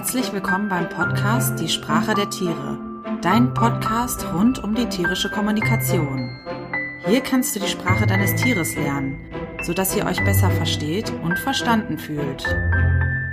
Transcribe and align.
Herzlich 0.00 0.32
willkommen 0.32 0.70
beim 0.70 0.88
Podcast 0.88 1.60
Die 1.60 1.68
Sprache 1.68 2.14
der 2.14 2.30
Tiere, 2.30 2.78
dein 3.20 3.52
Podcast 3.52 4.24
rund 4.32 4.64
um 4.64 4.74
die 4.74 4.88
tierische 4.88 5.30
Kommunikation. 5.30 6.40
Hier 7.04 7.20
kannst 7.20 7.54
du 7.54 7.60
die 7.60 7.68
Sprache 7.68 8.06
deines 8.06 8.34
Tieres 8.36 8.74
lernen, 8.76 9.30
sodass 9.60 9.94
ihr 9.94 10.06
euch 10.06 10.16
besser 10.24 10.50
versteht 10.52 11.12
und 11.22 11.38
verstanden 11.38 11.98
fühlt. 11.98 12.46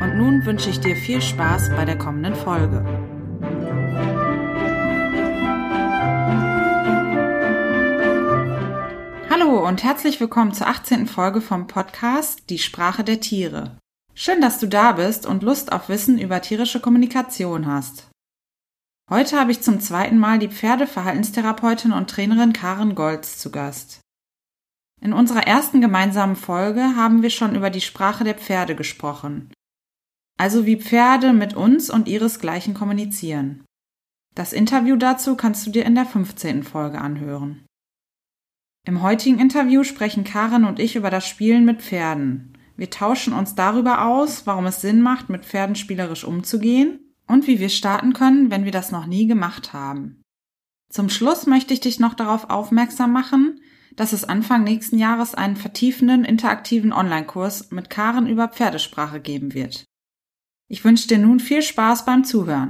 Und 0.02 0.18
nun 0.18 0.46
wünsche 0.46 0.70
ich 0.70 0.82
dir 0.82 0.98
viel 0.98 1.22
Spaß 1.22 1.70
bei 1.70 1.86
der 1.86 1.98
kommenden 1.98 2.36
Folge. 2.36 2.84
Hallo 9.30 9.66
und 9.66 9.86
herzlich 9.86 10.20
willkommen 10.20 10.52
zur 10.52 10.68
18. 10.68 11.08
Folge 11.08 11.40
vom 11.40 11.68
Podcast 11.68 12.50
Die 12.50 12.60
Sprache 12.60 13.06
der 13.06 13.22
Tiere. 13.22 13.78
Schön, 14.20 14.42
dass 14.42 14.58
du 14.58 14.66
da 14.66 14.94
bist 14.94 15.28
und 15.28 15.44
Lust 15.44 15.72
auf 15.72 15.90
Wissen 15.90 16.18
über 16.18 16.42
tierische 16.42 16.80
Kommunikation 16.80 17.68
hast. 17.68 18.10
Heute 19.12 19.40
habe 19.40 19.52
ich 19.52 19.62
zum 19.62 19.80
zweiten 19.80 20.18
Mal 20.18 20.40
die 20.40 20.50
Pferdeverhaltenstherapeutin 20.50 21.92
und 21.92 22.10
Trainerin 22.10 22.52
Karen 22.52 22.96
Golz 22.96 23.38
zu 23.38 23.52
Gast. 23.52 24.02
In 25.00 25.14
unserer 25.14 25.46
ersten 25.46 25.82
gemeinsamen 25.82 26.36
Folge 26.36 26.96
haben 26.96 27.22
wir 27.22 27.30
schon 27.30 27.54
über 27.54 27.70
die 27.70 27.80
Sprache 27.80 28.24
der 28.24 28.34
Pferde 28.34 28.76
gesprochen. 28.76 29.54
Also 30.40 30.66
wie 30.66 30.82
Pferde 30.82 31.32
mit 31.32 31.56
uns 31.56 31.92
und 31.92 32.08
ihresgleichen 32.08 32.74
kommunizieren. 32.74 33.66
Das 34.34 34.52
Interview 34.52 34.96
dazu 34.96 35.36
kannst 35.36 35.68
du 35.68 35.70
dir 35.70 35.86
in 35.86 35.94
der 35.94 36.08
15. 36.08 36.64
Folge 36.64 37.00
anhören. 37.00 37.68
Im 38.84 39.04
heutigen 39.04 39.38
Interview 39.38 39.84
sprechen 39.84 40.24
Karen 40.24 40.66
und 40.66 40.80
ich 40.80 40.96
über 40.96 41.12
das 41.12 41.28
Spielen 41.28 41.66
mit 41.66 41.84
Pferden, 41.84 42.57
wir 42.78 42.90
tauschen 42.90 43.34
uns 43.34 43.56
darüber 43.56 44.06
aus, 44.06 44.46
warum 44.46 44.66
es 44.68 44.82
Sinn 44.82 45.02
macht, 45.02 45.30
mit 45.30 45.46
Pferden 45.46 45.76
spielerisch 45.76 46.24
umzugehen 46.24 47.00
und 47.28 47.48
wie 47.48 47.60
wir 47.60 47.70
starten 47.70 48.14
können, 48.14 48.52
wenn 48.52 48.66
wir 48.66 48.72
das 48.72 48.92
noch 48.92 49.08
nie 49.08 49.28
gemacht 49.28 49.74
haben. 49.74 50.22
Zum 50.90 51.10
Schluss 51.10 51.48
möchte 51.48 51.74
ich 51.74 51.82
dich 51.82 52.00
noch 52.00 52.14
darauf 52.14 52.50
aufmerksam 52.50 53.12
machen, 53.12 53.60
dass 53.96 54.14
es 54.14 54.24
Anfang 54.24 54.64
nächsten 54.64 54.98
Jahres 54.98 55.36
einen 55.36 55.56
vertiefenden 55.56 56.24
interaktiven 56.24 56.94
Online-Kurs 56.94 57.72
mit 57.72 57.90
Karen 57.90 58.28
über 58.28 58.48
Pferdesprache 58.48 59.20
geben 59.20 59.54
wird. 59.54 59.86
Ich 60.70 60.86
wünsche 60.86 61.08
dir 61.08 61.18
nun 61.18 61.40
viel 61.40 61.62
Spaß 61.62 62.06
beim 62.06 62.24
Zuhören. 62.24 62.70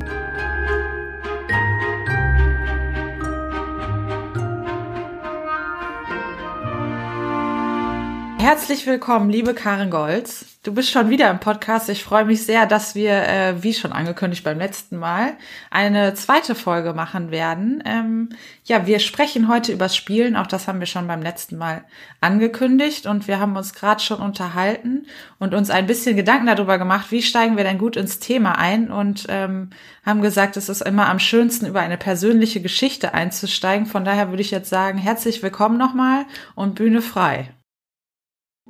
Herzlich 8.48 8.88
willkommen, 8.88 9.30
liebe 9.30 9.53
Karin 9.53 9.90
Golz. 9.90 10.45
Du 10.64 10.73
bist 10.73 10.90
schon 10.90 11.09
wieder 11.09 11.30
im 11.30 11.42
Podcast. 11.42 11.90
Ich 11.90 12.02
freue 12.02 12.23
mich 12.23 12.45
sehr, 12.45 12.66
dass 12.66 12.95
wir, 12.95 13.12
äh, 13.12 13.62
wie 13.62 13.73
schon 13.73 13.92
angekündigt 13.92 14.45
beim 14.45 14.58
letzten 14.58 14.95
Mal, 14.95 15.34
eine 15.70 16.14
zweite 16.14 16.56
Folge 16.56 16.94
machen 16.94 17.30
werden. 17.30 17.84
Ähm, 17.86 18.30
ja, 18.64 18.88
wir 18.88 19.00
sprechen 19.00 19.50
heute 19.50 19.73
übers 19.73 19.98
Spielen. 19.98 20.38
Auch 20.38 20.48
das 20.48 20.70
haben 20.70 20.80
wir 20.80 20.88
schon 20.88 21.08
beim 21.08 21.22
letzten 21.22 21.58
Mal 21.58 21.84
angekündigt 22.22 23.06
und 23.06 23.28
wir 23.28 23.42
haben 23.42 23.58
uns 23.58 23.73
gerade 23.73 24.02
schon 24.02 24.22
unterhalten 24.22 25.08
und 25.40 25.53
uns 25.53 25.70
ein 25.70 25.86
bisschen 25.86 26.16
Gedanken 26.16 26.45
darüber 26.48 26.78
gemacht, 26.78 27.08
wie 27.12 27.23
steigen 27.23 27.58
wir 27.58 27.66
denn 27.66 27.78
gut 27.78 27.98
ins 27.98 28.20
Thema 28.20 28.58
ein 28.58 28.90
und 28.90 29.25
ähm, 29.28 29.72
haben 30.06 30.22
gesagt, 30.22 30.56
es 30.56 30.70
ist 30.70 30.84
immer 30.84 31.09
am 31.09 31.20
schönsten, 31.20 31.66
über 31.66 31.81
eine 31.81 31.98
persönliche 31.98 32.62
Geschichte 32.62 33.14
einzusteigen. 33.14 33.88
Von 33.88 34.06
daher 34.06 34.30
würde 34.30 34.42
ich 34.42 34.52
jetzt 34.52 34.70
sagen, 34.70 34.98
herzlich 34.98 35.44
willkommen 35.44 35.78
nochmal 35.78 36.23
und 36.56 36.75
Bühne 36.75 37.02
frei. 37.02 37.50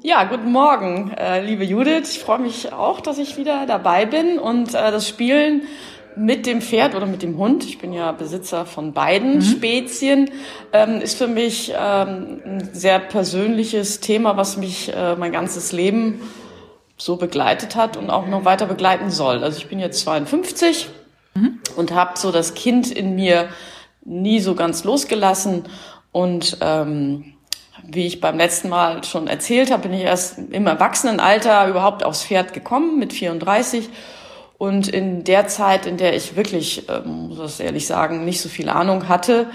Ja, 0.04 0.26
guten 0.26 0.52
Morgen, 0.52 1.12
äh, 1.18 1.44
liebe 1.44 1.64
Judith. 1.64 2.12
Ich 2.12 2.20
freue 2.20 2.38
mich 2.38 2.72
auch, 2.72 3.02
dass 3.02 3.18
ich 3.18 3.36
wieder 3.36 3.66
dabei 3.66 4.06
bin 4.06 4.38
und 4.38 4.76
äh, 4.76 4.92
das 4.92 5.08
Spielen 5.08 5.64
mit 6.16 6.46
dem 6.46 6.62
Pferd 6.62 6.94
oder 6.94 7.08
mit 7.08 7.24
dem 7.24 7.38
Hund, 7.38 7.66
ich 7.66 7.80
bin 7.80 7.94
ja 7.94 8.12
Besitzer 8.12 8.68
von 8.68 8.94
beiden 8.94 9.38
mhm. 9.38 9.42
Spezien, 9.42 10.30
ähm, 10.72 11.02
ist 11.02 11.18
für 11.18 11.28
mich 11.28 11.74
ähm, 11.76 12.42
ein 12.46 12.70
sehr 12.74 13.00
persönliches 13.00 14.00
Thema, 14.00 14.38
was 14.38 14.56
mich 14.56 14.94
äh, 14.96 15.16
mein 15.16 15.32
ganzes 15.32 15.72
Leben 15.72 16.22
so 16.96 17.16
begleitet 17.16 17.76
hat 17.76 17.98
und 17.98 18.12
auch 18.12 18.28
noch 18.28 18.46
weiter 18.46 18.68
begleiten 18.68 19.10
soll. 19.10 19.44
Also 19.44 19.58
ich 19.58 19.68
bin 19.68 19.80
jetzt 19.80 20.02
52 20.02 20.90
mhm. 21.34 21.60
und 21.76 21.92
habe 21.92 22.20
so 22.20 22.32
das 22.32 22.54
Kind 22.54 22.92
in 22.92 23.16
mir 23.16 23.50
nie 24.06 24.42
so 24.42 24.54
ganz 24.54 24.84
losgelassen 24.84 25.64
und 26.12 26.58
ähm, 26.62 27.34
wie 27.84 28.06
ich 28.06 28.22
beim 28.22 28.38
letzten 28.38 28.70
Mal 28.70 29.04
schon 29.04 29.28
erzählt 29.28 29.72
habe, 29.72 29.84
bin 29.84 29.94
ich 29.94 30.04
erst 30.04 30.38
im 30.38 30.68
Erwachsenenalter 30.68 31.68
überhaupt 31.68 32.04
aufs 32.04 32.24
Pferd 32.24 32.54
gekommen 32.54 33.00
mit 33.00 33.14
34. 33.14 33.90
Und 34.58 34.88
in 34.88 35.24
der 35.24 35.48
Zeit, 35.48 35.86
in 35.86 35.98
der 35.98 36.16
ich 36.16 36.36
wirklich, 36.36 36.90
ähm, 36.90 37.30
muss 37.30 37.38
das 37.38 37.60
ehrlich 37.60 37.86
sagen, 37.86 38.26
nicht 38.26 38.42
so 38.42 38.50
viel 38.50 38.70
Ahnung 38.70 39.08
hatte, 39.08 39.48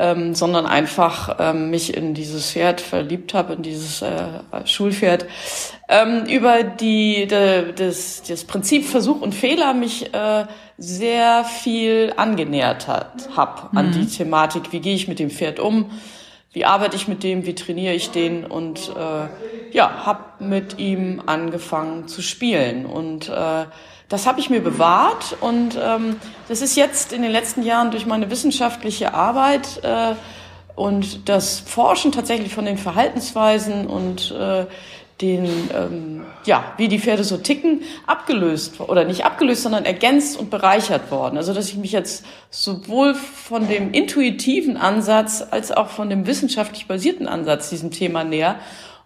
ähm, 0.00 0.34
sondern 0.34 0.66
einfach 0.66 1.36
ähm, 1.38 1.70
mich 1.70 1.94
in 1.94 2.14
dieses 2.14 2.50
Pferd 2.52 2.80
verliebt 2.80 3.34
habe, 3.34 3.52
in 3.52 3.62
dieses 3.62 4.00
äh, 4.00 4.40
Schulpferd, 4.64 5.26
ähm, 5.88 6.24
über 6.24 6.64
die, 6.64 7.26
de, 7.26 7.72
das, 7.74 8.22
das 8.22 8.44
Prinzip 8.44 8.86
Versuch 8.86 9.20
und 9.20 9.34
Fehler 9.34 9.74
mich 9.74 10.12
äh, 10.14 10.46
sehr 10.78 11.44
viel 11.44 12.14
angenähert 12.16 12.88
hat, 12.88 13.28
hab 13.36 13.70
an 13.76 13.88
mhm. 13.88 13.92
die 13.92 14.06
Thematik, 14.06 14.72
wie 14.72 14.80
gehe 14.80 14.94
ich 14.94 15.06
mit 15.06 15.18
dem 15.18 15.30
Pferd 15.30 15.60
um, 15.60 15.90
wie 16.52 16.64
arbeite 16.64 16.96
ich 16.96 17.06
mit 17.06 17.22
dem, 17.22 17.46
wie 17.46 17.54
trainiere 17.54 17.94
ich 17.94 18.10
den 18.10 18.44
und 18.44 18.90
äh, 18.96 19.28
ja, 19.72 20.04
habe 20.04 20.44
mit 20.44 20.78
ihm 20.78 21.22
angefangen 21.26 22.08
zu 22.08 22.22
spielen. 22.22 22.86
Und 22.86 23.28
äh, 23.28 23.66
das 24.08 24.26
habe 24.26 24.40
ich 24.40 24.50
mir 24.50 24.60
bewahrt 24.60 25.36
und 25.40 25.78
ähm, 25.80 26.16
das 26.48 26.60
ist 26.60 26.76
jetzt 26.76 27.12
in 27.12 27.22
den 27.22 27.30
letzten 27.30 27.62
Jahren 27.62 27.92
durch 27.92 28.06
meine 28.06 28.30
wissenschaftliche 28.30 29.14
Arbeit 29.14 29.80
äh, 29.84 30.14
und 30.74 31.28
das 31.28 31.60
Forschen 31.60 32.10
tatsächlich 32.10 32.52
von 32.52 32.64
den 32.64 32.78
Verhaltensweisen 32.78 33.86
und 33.86 34.32
äh, 34.32 34.66
den, 35.20 35.46
ähm, 35.74 36.24
ja, 36.44 36.72
wie 36.76 36.88
die 36.88 36.98
Pferde 36.98 37.24
so 37.24 37.36
ticken, 37.36 37.82
abgelöst 38.06 38.80
oder 38.80 39.04
nicht 39.04 39.24
abgelöst, 39.24 39.62
sondern 39.62 39.84
ergänzt 39.84 40.38
und 40.38 40.50
bereichert 40.50 41.10
worden. 41.10 41.36
Also 41.36 41.52
dass 41.52 41.68
ich 41.68 41.76
mich 41.76 41.92
jetzt 41.92 42.24
sowohl 42.50 43.14
von 43.14 43.68
dem 43.68 43.92
intuitiven 43.92 44.76
Ansatz 44.76 45.44
als 45.50 45.72
auch 45.72 45.88
von 45.88 46.08
dem 46.08 46.26
wissenschaftlich 46.26 46.86
basierten 46.86 47.28
Ansatz 47.28 47.70
diesem 47.70 47.90
Thema 47.90 48.24
näher. 48.24 48.56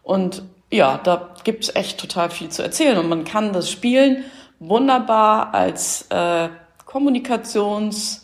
Und 0.02 0.42
ja, 0.70 1.00
da 1.02 1.34
gibt's 1.44 1.74
echt 1.74 1.98
total 1.98 2.30
viel 2.30 2.48
zu 2.48 2.62
erzählen. 2.62 2.98
Und 2.98 3.08
man 3.08 3.24
kann 3.24 3.52
das 3.52 3.70
Spielen 3.70 4.24
wunderbar 4.58 5.54
als 5.54 6.06
äh, 6.10 6.48
Kommunikations- 6.86 8.23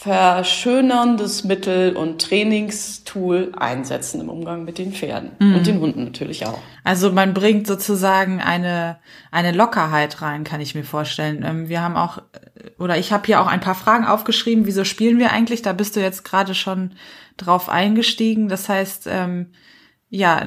verschönerndes 0.00 1.42
Mittel 1.42 1.96
und 1.96 2.22
Trainingstool 2.22 3.50
einsetzen 3.56 4.20
im 4.20 4.28
Umgang 4.28 4.64
mit 4.64 4.78
den 4.78 4.92
Pferden 4.92 5.32
mhm. 5.40 5.56
und 5.56 5.66
den 5.66 5.80
Hunden 5.80 6.04
natürlich 6.04 6.46
auch. 6.46 6.60
Also 6.84 7.10
man 7.10 7.34
bringt 7.34 7.66
sozusagen 7.66 8.40
eine 8.40 9.00
eine 9.32 9.50
Lockerheit 9.50 10.22
rein, 10.22 10.44
kann 10.44 10.60
ich 10.60 10.76
mir 10.76 10.84
vorstellen. 10.84 11.42
Ähm, 11.44 11.68
wir 11.68 11.82
haben 11.82 11.96
auch 11.96 12.22
oder 12.78 12.96
ich 12.96 13.12
habe 13.12 13.26
hier 13.26 13.40
auch 13.40 13.48
ein 13.48 13.60
paar 13.60 13.74
Fragen 13.74 14.04
aufgeschrieben. 14.04 14.66
Wieso 14.66 14.84
spielen 14.84 15.18
wir 15.18 15.32
eigentlich? 15.32 15.62
Da 15.62 15.72
bist 15.72 15.96
du 15.96 16.00
jetzt 16.00 16.24
gerade 16.24 16.54
schon 16.54 16.92
drauf 17.36 17.68
eingestiegen. 17.68 18.48
Das 18.48 18.68
heißt, 18.68 19.08
ähm, 19.10 19.52
ja, 20.10 20.46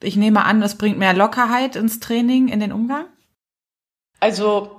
ich 0.00 0.14
nehme 0.14 0.44
an, 0.44 0.62
es 0.62 0.76
bringt 0.76 0.98
mehr 0.98 1.14
Lockerheit 1.14 1.74
ins 1.74 1.98
Training, 1.98 2.46
in 2.46 2.60
den 2.60 2.70
Umgang. 2.70 3.06
Also 4.20 4.75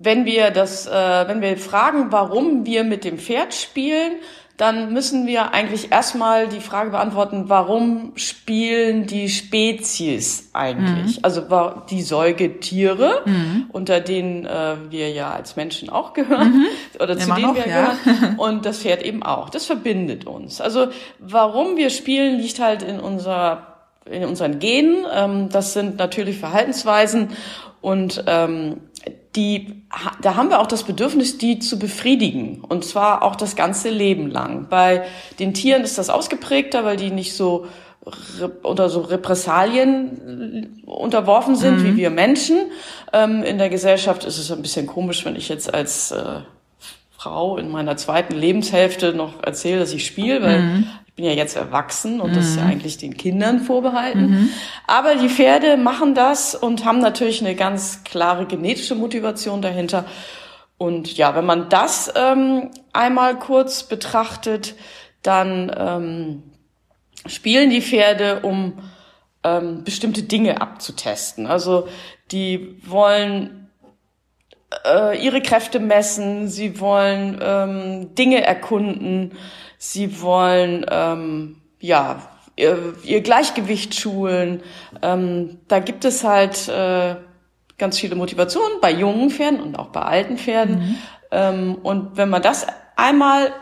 wenn 0.00 0.24
wir 0.24 0.50
das, 0.50 0.86
äh, 0.86 1.28
wenn 1.28 1.40
wir 1.40 1.56
fragen, 1.56 2.10
warum 2.10 2.66
wir 2.66 2.84
mit 2.84 3.04
dem 3.04 3.18
Pferd 3.18 3.54
spielen, 3.54 4.12
dann 4.56 4.92
müssen 4.92 5.26
wir 5.26 5.54
eigentlich 5.54 5.90
erstmal 5.90 6.46
die 6.46 6.60
Frage 6.60 6.90
beantworten, 6.90 7.44
warum 7.48 8.12
spielen 8.16 9.06
die 9.06 9.28
Spezies 9.28 10.50
eigentlich? 10.52 11.16
Mhm. 11.16 11.24
Also 11.24 11.42
die 11.90 12.02
Säugetiere, 12.02 13.22
mhm. 13.24 13.70
unter 13.72 14.00
denen 14.00 14.44
äh, 14.44 14.76
wir 14.90 15.10
ja 15.10 15.32
als 15.32 15.56
Menschen 15.56 15.88
auch 15.88 16.12
gehören, 16.12 16.52
mhm. 16.52 16.66
oder 17.00 17.16
zu 17.18 17.26
Immer 17.26 17.34
denen 17.34 17.46
noch, 17.48 17.54
wir 17.56 17.66
ja. 17.66 17.96
gehören, 18.04 18.34
und 18.38 18.66
das 18.66 18.78
Pferd 18.78 19.02
eben 19.02 19.22
auch. 19.22 19.50
Das 19.50 19.66
verbindet 19.66 20.26
uns. 20.26 20.60
Also 20.60 20.88
warum 21.18 21.76
wir 21.76 21.90
spielen, 21.90 22.38
liegt 22.38 22.60
halt 22.60 22.82
in 22.82 23.00
unserer 23.00 23.68
in 24.04 24.24
unseren 24.24 24.58
Genen. 24.58 25.06
Ähm, 25.12 25.48
das 25.50 25.72
sind 25.72 25.98
natürlich 25.98 26.38
Verhaltensweisen 26.38 27.30
und 27.80 28.24
ähm, 28.26 28.80
die, 29.36 29.82
da 30.20 30.36
haben 30.36 30.50
wir 30.50 30.60
auch 30.60 30.66
das 30.66 30.82
Bedürfnis, 30.82 31.38
die 31.38 31.58
zu 31.58 31.78
befriedigen. 31.78 32.62
Und 32.62 32.84
zwar 32.84 33.22
auch 33.22 33.36
das 33.36 33.56
ganze 33.56 33.88
Leben 33.88 34.30
lang. 34.30 34.66
Bei 34.68 35.04
den 35.38 35.54
Tieren 35.54 35.82
ist 35.82 35.98
das 35.98 36.10
ausgeprägter, 36.10 36.84
weil 36.84 36.96
die 36.96 37.10
nicht 37.10 37.34
so 37.34 37.66
oder 38.64 38.88
so 38.88 39.00
Repressalien 39.02 40.82
unterworfen 40.86 41.54
sind 41.54 41.78
mhm. 41.78 41.84
wie 41.84 41.96
wir 41.96 42.10
Menschen. 42.10 42.58
Ähm, 43.12 43.44
in 43.44 43.58
der 43.58 43.68
Gesellschaft 43.68 44.24
ist 44.24 44.38
es 44.38 44.50
ein 44.50 44.60
bisschen 44.60 44.88
komisch, 44.88 45.24
wenn 45.24 45.36
ich 45.36 45.48
jetzt 45.48 45.72
als 45.72 46.10
äh, 46.10 46.40
Frau 47.16 47.56
in 47.56 47.70
meiner 47.70 47.96
zweiten 47.96 48.34
Lebenshälfte 48.34 49.14
noch 49.14 49.44
erzähle, 49.44 49.78
dass 49.78 49.92
ich 49.92 50.04
spiele, 50.04 50.42
weil 50.42 50.60
mhm. 50.60 50.86
Ich 51.12 51.16
bin 51.16 51.26
ja 51.26 51.32
jetzt 51.32 51.56
erwachsen 51.56 52.22
und 52.22 52.30
mhm. 52.30 52.36
das 52.36 52.46
ist 52.46 52.56
ja 52.56 52.62
mhm. 52.64 52.70
eigentlich 52.70 52.96
den 52.96 53.18
Kindern 53.18 53.60
vorbehalten. 53.60 54.30
Mhm. 54.30 54.48
Aber 54.86 55.16
die 55.16 55.28
Pferde 55.28 55.76
machen 55.76 56.14
das 56.14 56.54
und 56.54 56.86
haben 56.86 57.00
natürlich 57.00 57.42
eine 57.42 57.54
ganz 57.54 58.02
klare 58.02 58.46
genetische 58.46 58.94
Motivation 58.94 59.60
dahinter. 59.60 60.06
Und 60.78 61.14
ja, 61.18 61.34
wenn 61.34 61.44
man 61.44 61.68
das 61.68 62.10
ähm, 62.16 62.70
einmal 62.94 63.38
kurz 63.38 63.82
betrachtet, 63.82 64.74
dann 65.22 65.70
ähm, 65.76 66.42
spielen 67.26 67.68
die 67.68 67.82
Pferde, 67.82 68.40
um 68.40 68.78
ähm, 69.44 69.84
bestimmte 69.84 70.22
Dinge 70.22 70.60
abzutesten. 70.62 71.46
Also 71.46 71.88
die 72.30 72.80
wollen 72.86 73.70
äh, 74.84 75.22
ihre 75.22 75.42
Kräfte 75.42 75.80
messen, 75.80 76.48
sie 76.48 76.80
wollen 76.80 77.38
ähm, 77.42 78.14
Dinge 78.14 78.42
erkunden, 78.44 79.32
sie 79.82 80.22
wollen 80.22 80.86
ähm, 80.88 81.56
ja 81.80 82.22
ihr, 82.54 82.94
ihr 83.02 83.20
Gleichgewicht 83.20 83.96
schulen. 83.96 84.62
Ähm, 85.02 85.58
da 85.66 85.80
gibt 85.80 86.04
es 86.04 86.22
halt 86.22 86.68
äh, 86.68 87.16
ganz 87.78 87.98
viele 87.98 88.14
Motivationen 88.14 88.78
bei 88.80 88.92
jungen 88.92 89.30
Pferden 89.30 89.60
und 89.60 89.76
auch 89.76 89.88
bei 89.88 90.02
alten 90.02 90.38
Pferden. 90.38 90.76
Mhm. 90.78 90.96
Ähm, 91.32 91.74
und 91.82 92.16
wenn 92.16 92.30
man 92.30 92.42
das 92.42 92.64
einmal 92.94 93.52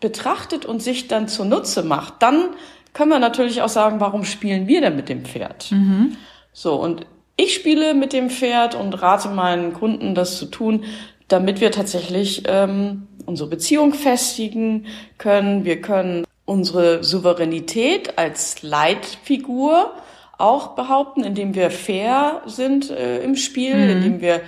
betrachtet 0.00 0.66
und 0.66 0.82
sich 0.82 1.08
dann 1.08 1.28
zunutze 1.28 1.82
macht, 1.82 2.22
dann 2.22 2.50
können 2.92 3.10
wir 3.10 3.18
natürlich 3.18 3.62
auch 3.62 3.70
sagen, 3.70 4.00
warum 4.00 4.24
spielen 4.24 4.68
wir 4.68 4.82
denn 4.82 4.96
mit 4.96 5.08
dem 5.08 5.24
Pferd? 5.24 5.72
Mhm. 5.72 6.18
So, 6.52 6.74
und 6.74 7.06
ich 7.36 7.54
spiele 7.54 7.94
mit 7.94 8.12
dem 8.12 8.28
Pferd 8.28 8.74
und 8.74 8.92
rate 9.00 9.30
meinen 9.30 9.72
Kunden, 9.72 10.14
das 10.14 10.36
zu 10.36 10.44
tun, 10.44 10.84
damit 11.28 11.62
wir 11.62 11.70
tatsächlich 11.70 12.42
ähm, 12.46 13.06
unsere 13.28 13.48
Beziehung 13.48 13.94
festigen 13.94 14.86
können. 15.18 15.64
Wir 15.64 15.80
können 15.80 16.24
unsere 16.44 17.04
Souveränität 17.04 18.18
als 18.18 18.62
Leitfigur 18.62 19.92
auch 20.38 20.68
behaupten, 20.74 21.22
indem 21.22 21.54
wir 21.54 21.70
fair 21.70 22.42
sind 22.46 22.90
äh, 22.90 23.22
im 23.22 23.36
Spiel, 23.36 23.74
mhm. 23.74 23.90
indem 23.90 24.20
wir 24.20 24.40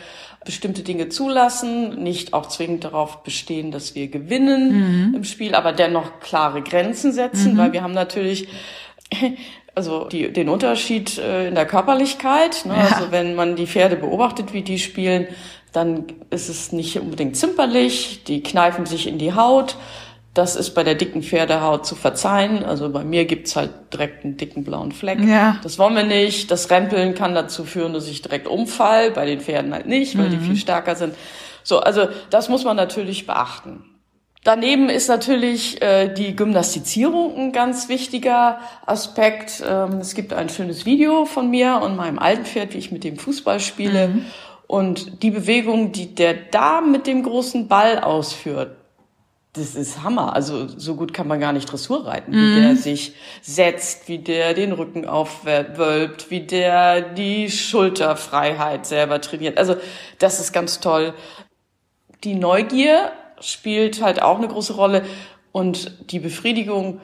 bestimmte 0.45 0.83
Dinge 0.83 1.11
zulassen, 1.11 2.03
nicht 2.03 2.33
auch 2.33 2.47
zwingend 2.47 2.85
darauf 2.85 3.23
bestehen, 3.23 3.71
dass 3.71 3.95
wir 3.95 4.09
gewinnen 4.09 5.09
mhm. 5.09 5.15
im 5.15 5.25
Spiel, 5.25 5.55
aber 5.55 5.73
dennoch 5.73 6.21
klare 6.21 6.63
Grenzen 6.63 7.13
setzen, 7.13 7.55
mhm. 7.55 7.59
weil 7.59 7.73
wir 7.73 7.83
haben 7.83 7.93
natürlich 7.93 8.49
also 9.75 10.09
die, 10.09 10.33
den 10.33 10.49
Unterschied 10.49 11.19
äh, 11.19 11.49
in 11.49 11.55
der 11.55 11.67
Körperlichkeit. 11.67 12.65
Ne? 12.65 12.75
Ja. 12.75 12.97
Also 12.97 13.13
wenn 13.13 13.35
man 13.35 13.57
die 13.57 13.67
Pferde 13.67 13.97
beobachtet, 13.97 14.53
wie 14.53 14.63
die 14.63 14.79
spielen, 14.79 15.27
dann 15.73 16.05
ist 16.31 16.49
es 16.49 16.73
nicht 16.73 16.99
unbedingt 16.99 17.37
zimperlich, 17.37 18.25
die 18.25 18.43
kneifen 18.43 18.87
sich 18.87 19.07
in 19.07 19.19
die 19.19 19.35
Haut, 19.35 19.77
das 20.35 20.55
ist 20.55 20.71
bei 20.75 20.85
der 20.85 20.95
dicken 20.95 21.23
Pferdehaut 21.23 21.85
zu 21.85 21.97
verzeihen. 21.97 22.65
Also 22.65 22.89
bei 22.91 23.03
mir 23.03 23.25
gibt's 23.25 23.57
halt 23.57 23.71
direkt 23.93 24.25
einen 24.25 24.37
dicken 24.37 24.63
blauen 24.63 24.93
Fleck. 24.93 25.19
Ja. 25.21 25.57
Das 25.63 25.79
wollen 25.79 25.97
wir 25.97 26.05
nicht. 26.05 26.53
Das 26.53 26.71
Rempeln 26.71 27.15
kann 27.15 27.35
dazu 27.35 27.65
führen, 27.65 27.93
dass 27.93 28.07
ich 28.07 28.23
direkt 28.23 28.47
umfall. 28.47 29.11
Bei 29.11 29.27
den 29.27 29.41
Pferden 29.41 29.75
halt 29.75 29.87
nicht, 29.87 30.17
weil 30.17 30.29
mhm. 30.29 30.31
die 30.31 30.39
viel 30.39 30.57
stärker 30.57 30.95
sind. 30.95 31.15
So, 31.65 31.81
also 31.81 32.07
das 32.31 32.49
muss 32.49 32.65
man 32.65 32.77
natürlich 32.77 33.27
beachten. 33.27 33.85
Daneben 34.45 34.89
ist 34.89 35.09
natürlich 35.09 35.83
äh, 35.83 36.09
die 36.09 36.35
Gymnastizierung 36.35 37.37
ein 37.37 37.53
ganz 37.53 37.89
wichtiger 37.89 38.61
Aspekt. 38.87 39.63
Ähm, 39.69 39.99
es 39.99 40.15
gibt 40.15 40.33
ein 40.33 40.49
schönes 40.49 40.87
Video 40.87 41.27
von 41.27 41.51
mir 41.51 41.81
und 41.83 41.97
meinem 41.97 42.19
alten 42.19 42.47
Pferd, 42.47 42.73
wie 42.73 42.79
ich 42.79 42.93
mit 42.93 43.05
dem 43.05 43.19
Fußball 43.19 43.61
spiele. 43.61 44.09
Mhm. 44.09 44.25
Und 44.71 45.25
die 45.25 45.33
Bewegung, 45.33 45.91
die 45.91 46.15
der 46.15 46.33
da 46.33 46.81
mit 46.81 47.09
dem 47.09 47.25
großen 47.25 47.67
Ball 47.67 47.99
ausführt, 47.99 48.77
das 49.55 49.75
ist 49.75 50.05
Hammer. 50.05 50.37
Also 50.37 50.69
so 50.69 50.95
gut 50.95 51.13
kann 51.13 51.27
man 51.27 51.41
gar 51.41 51.53
nicht 51.53 51.67
Dressur 51.67 52.07
reiten, 52.07 52.31
wie 52.31 52.55
der 52.55 52.69
mhm. 52.71 52.77
sich 52.77 53.15
setzt, 53.43 54.07
wie 54.07 54.19
der 54.19 54.55
den 54.55 54.71
Rücken 54.71 55.09
aufwölbt, 55.09 56.31
wie 56.31 56.43
der 56.43 57.01
die 57.01 57.51
Schulterfreiheit 57.51 58.87
selber 58.87 59.21
trainiert. 59.21 59.59
Also 59.59 59.75
das 60.21 60.39
ist 60.39 60.53
ganz 60.53 60.79
toll. 60.79 61.15
Die 62.23 62.37
Neugier 62.37 63.11
spielt 63.41 64.01
halt 64.01 64.23
auch 64.23 64.39
eine 64.39 64.47
große 64.47 64.75
Rolle 64.75 65.05
und 65.51 66.13
die 66.13 66.21
Befriedigung 66.21 67.01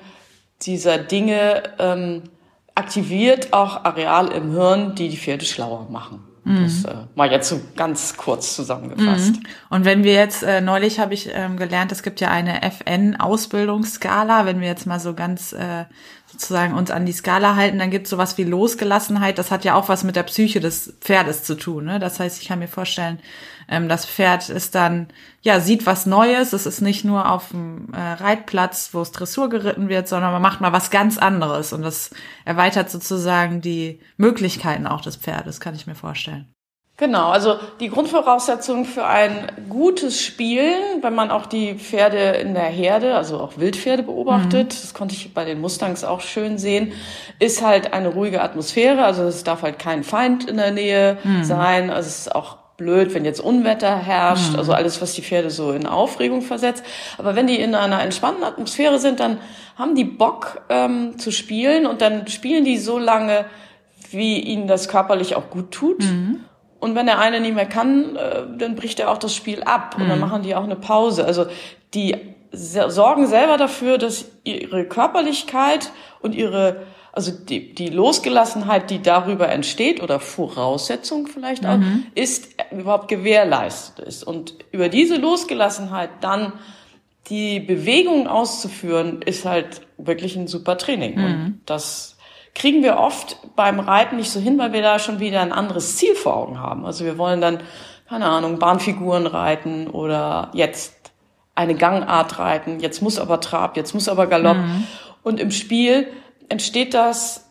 dieser 0.62 0.98
Dinge 0.98 1.64
ähm, 1.80 2.22
aktiviert 2.76 3.52
auch 3.52 3.84
Areal 3.84 4.28
im 4.28 4.52
Hirn, 4.52 4.94
die 4.94 5.08
die 5.08 5.16
Pferde 5.16 5.44
schlauer 5.44 5.88
machen. 5.90 6.25
Mhm. 6.46 6.62
Das 6.62 6.84
äh, 6.84 6.94
mal 7.16 7.30
jetzt 7.30 7.48
so 7.48 7.60
ganz 7.74 8.16
kurz 8.16 8.54
zusammengefasst. 8.54 9.32
Mhm. 9.32 9.42
Und 9.68 9.84
wenn 9.84 10.04
wir 10.04 10.12
jetzt, 10.12 10.44
äh, 10.44 10.60
neulich 10.60 11.00
habe 11.00 11.12
ich 11.12 11.28
ähm, 11.32 11.56
gelernt, 11.56 11.90
es 11.90 12.04
gibt 12.04 12.20
ja 12.20 12.30
eine 12.30 12.62
FN-Ausbildungsskala, 12.62 14.46
wenn 14.46 14.60
wir 14.60 14.68
jetzt 14.68 14.86
mal 14.86 15.00
so 15.00 15.14
ganz 15.14 15.52
äh, 15.52 15.86
sozusagen 16.40 16.74
uns 16.74 16.90
an 16.90 17.06
die 17.06 17.12
Skala 17.12 17.56
halten, 17.56 17.78
dann 17.78 17.90
gibt 17.90 18.06
es 18.06 18.10
sowas 18.10 18.36
wie 18.38 18.44
Losgelassenheit. 18.44 19.38
Das 19.38 19.50
hat 19.50 19.64
ja 19.64 19.74
auch 19.74 19.88
was 19.88 20.04
mit 20.04 20.16
der 20.16 20.22
Psyche 20.24 20.60
des 20.60 20.94
Pferdes 21.00 21.42
zu 21.42 21.54
tun. 21.54 21.84
Ne? 21.84 21.98
Das 21.98 22.20
heißt, 22.20 22.40
ich 22.40 22.48
kann 22.48 22.58
mir 22.58 22.68
vorstellen, 22.68 23.18
ähm, 23.68 23.88
das 23.88 24.06
Pferd 24.06 24.48
ist 24.48 24.74
dann, 24.74 25.08
ja, 25.42 25.60
sieht 25.60 25.86
was 25.86 26.06
Neues. 26.06 26.52
Es 26.52 26.66
ist 26.66 26.80
nicht 26.80 27.04
nur 27.04 27.30
auf 27.30 27.48
dem 27.48 27.92
äh, 27.92 27.98
Reitplatz, 27.98 28.90
wo 28.92 29.00
es 29.00 29.12
Dressur 29.12 29.48
geritten 29.48 29.88
wird, 29.88 30.08
sondern 30.08 30.32
man 30.32 30.42
macht 30.42 30.60
mal 30.60 30.72
was 30.72 30.90
ganz 30.90 31.18
anderes. 31.18 31.72
Und 31.72 31.82
das 31.82 32.10
erweitert 32.44 32.90
sozusagen 32.90 33.60
die 33.60 34.00
Möglichkeiten 34.16 34.86
auch 34.86 35.00
des 35.00 35.16
Pferdes, 35.16 35.60
kann 35.60 35.74
ich 35.74 35.86
mir 35.86 35.94
vorstellen. 35.94 36.52
Genau, 36.98 37.28
also 37.28 37.58
die 37.78 37.90
Grundvoraussetzung 37.90 38.86
für 38.86 39.04
ein 39.04 39.52
gutes 39.68 40.22
Spielen, 40.22 41.02
wenn 41.02 41.14
man 41.14 41.30
auch 41.30 41.44
die 41.44 41.74
Pferde 41.74 42.38
in 42.38 42.54
der 42.54 42.64
Herde, 42.64 43.14
also 43.14 43.38
auch 43.38 43.58
Wildpferde 43.58 44.02
beobachtet, 44.02 44.72
mhm. 44.72 44.80
das 44.80 44.94
konnte 44.94 45.14
ich 45.14 45.34
bei 45.34 45.44
den 45.44 45.60
Mustangs 45.60 46.04
auch 46.04 46.22
schön 46.22 46.56
sehen, 46.56 46.92
ist 47.38 47.62
halt 47.62 47.92
eine 47.92 48.08
ruhige 48.08 48.40
Atmosphäre. 48.40 49.04
Also 49.04 49.24
es 49.24 49.44
darf 49.44 49.60
halt 49.60 49.78
kein 49.78 50.04
Feind 50.04 50.48
in 50.48 50.56
der 50.56 50.70
Nähe 50.70 51.18
mhm. 51.22 51.44
sein. 51.44 51.90
Also 51.90 52.08
es 52.08 52.20
ist 52.20 52.34
auch 52.34 52.56
blöd, 52.78 53.12
wenn 53.12 53.26
jetzt 53.26 53.40
Unwetter 53.40 53.94
herrscht, 53.94 54.52
mhm. 54.52 54.58
also 54.58 54.72
alles, 54.72 55.02
was 55.02 55.12
die 55.12 55.22
Pferde 55.22 55.50
so 55.50 55.72
in 55.72 55.86
Aufregung 55.86 56.40
versetzt. 56.40 56.82
Aber 57.18 57.36
wenn 57.36 57.46
die 57.46 57.60
in 57.60 57.74
einer 57.74 58.00
entspannten 58.00 58.42
Atmosphäre 58.42 58.98
sind, 58.98 59.20
dann 59.20 59.36
haben 59.76 59.96
die 59.96 60.04
Bock 60.04 60.62
ähm, 60.70 61.18
zu 61.18 61.30
spielen 61.30 61.84
und 61.84 62.00
dann 62.00 62.26
spielen 62.26 62.64
die 62.64 62.78
so 62.78 62.98
lange, 62.98 63.44
wie 64.10 64.40
ihnen 64.40 64.66
das 64.66 64.88
körperlich 64.88 65.36
auch 65.36 65.50
gut 65.50 65.72
tut. 65.72 66.02
Mhm. 66.76 66.88
Und 66.88 66.94
wenn 66.94 67.06
der 67.06 67.18
eine 67.18 67.40
nicht 67.40 67.54
mehr 67.54 67.66
kann, 67.66 68.16
äh, 68.16 68.42
dann 68.58 68.76
bricht 68.76 69.00
er 69.00 69.10
auch 69.10 69.18
das 69.18 69.34
Spiel 69.34 69.62
ab 69.62 69.96
und 69.98 70.08
dann 70.08 70.18
mhm. 70.18 70.24
machen 70.24 70.42
die 70.42 70.54
auch 70.54 70.64
eine 70.64 70.76
Pause. 70.76 71.24
Also 71.24 71.46
die 71.94 72.16
sorgen 72.52 73.26
selber 73.26 73.56
dafür, 73.56 73.98
dass 73.98 74.26
ihre 74.44 74.84
Körperlichkeit 74.86 75.90
und 76.20 76.34
ihre 76.34 76.86
also 77.16 77.32
die, 77.32 77.74
die 77.74 77.88
Losgelassenheit, 77.88 78.90
die 78.90 79.00
darüber 79.00 79.48
entsteht 79.48 80.02
oder 80.02 80.20
Voraussetzung 80.20 81.26
vielleicht 81.26 81.64
auch, 81.64 81.78
mhm. 81.78 82.04
ist 82.14 82.48
überhaupt 82.70 83.08
gewährleistet 83.08 84.06
ist. 84.06 84.22
Und 84.22 84.54
über 84.70 84.90
diese 84.90 85.16
Losgelassenheit 85.16 86.10
dann 86.20 86.52
die 87.30 87.58
Bewegung 87.58 88.26
auszuführen, 88.26 89.22
ist 89.22 89.46
halt 89.46 89.80
wirklich 89.96 90.36
ein 90.36 90.46
super 90.46 90.76
Training. 90.76 91.16
Mhm. 91.16 91.24
Und 91.24 91.60
das 91.64 92.15
kriegen 92.56 92.82
wir 92.82 92.98
oft 92.98 93.36
beim 93.54 93.78
Reiten 93.78 94.16
nicht 94.16 94.30
so 94.30 94.40
hin, 94.40 94.58
weil 94.58 94.72
wir 94.72 94.82
da 94.82 94.98
schon 94.98 95.20
wieder 95.20 95.42
ein 95.42 95.52
anderes 95.52 95.96
Ziel 95.96 96.14
vor 96.14 96.36
Augen 96.36 96.58
haben. 96.58 96.86
Also 96.86 97.04
wir 97.04 97.18
wollen 97.18 97.40
dann, 97.40 97.60
keine 98.08 98.26
Ahnung, 98.26 98.58
Bahnfiguren 98.58 99.26
reiten 99.26 99.88
oder 99.88 100.50
jetzt 100.54 101.12
eine 101.54 101.74
Gangart 101.74 102.38
reiten, 102.38 102.80
jetzt 102.80 103.02
muss 103.02 103.18
aber 103.18 103.40
Trab, 103.40 103.76
jetzt 103.76 103.94
muss 103.94 104.08
aber 104.08 104.26
Galopp. 104.26 104.56
Mhm. 104.56 104.86
Und 105.22 105.38
im 105.38 105.50
Spiel 105.50 106.08
entsteht 106.48 106.94
das 106.94 107.50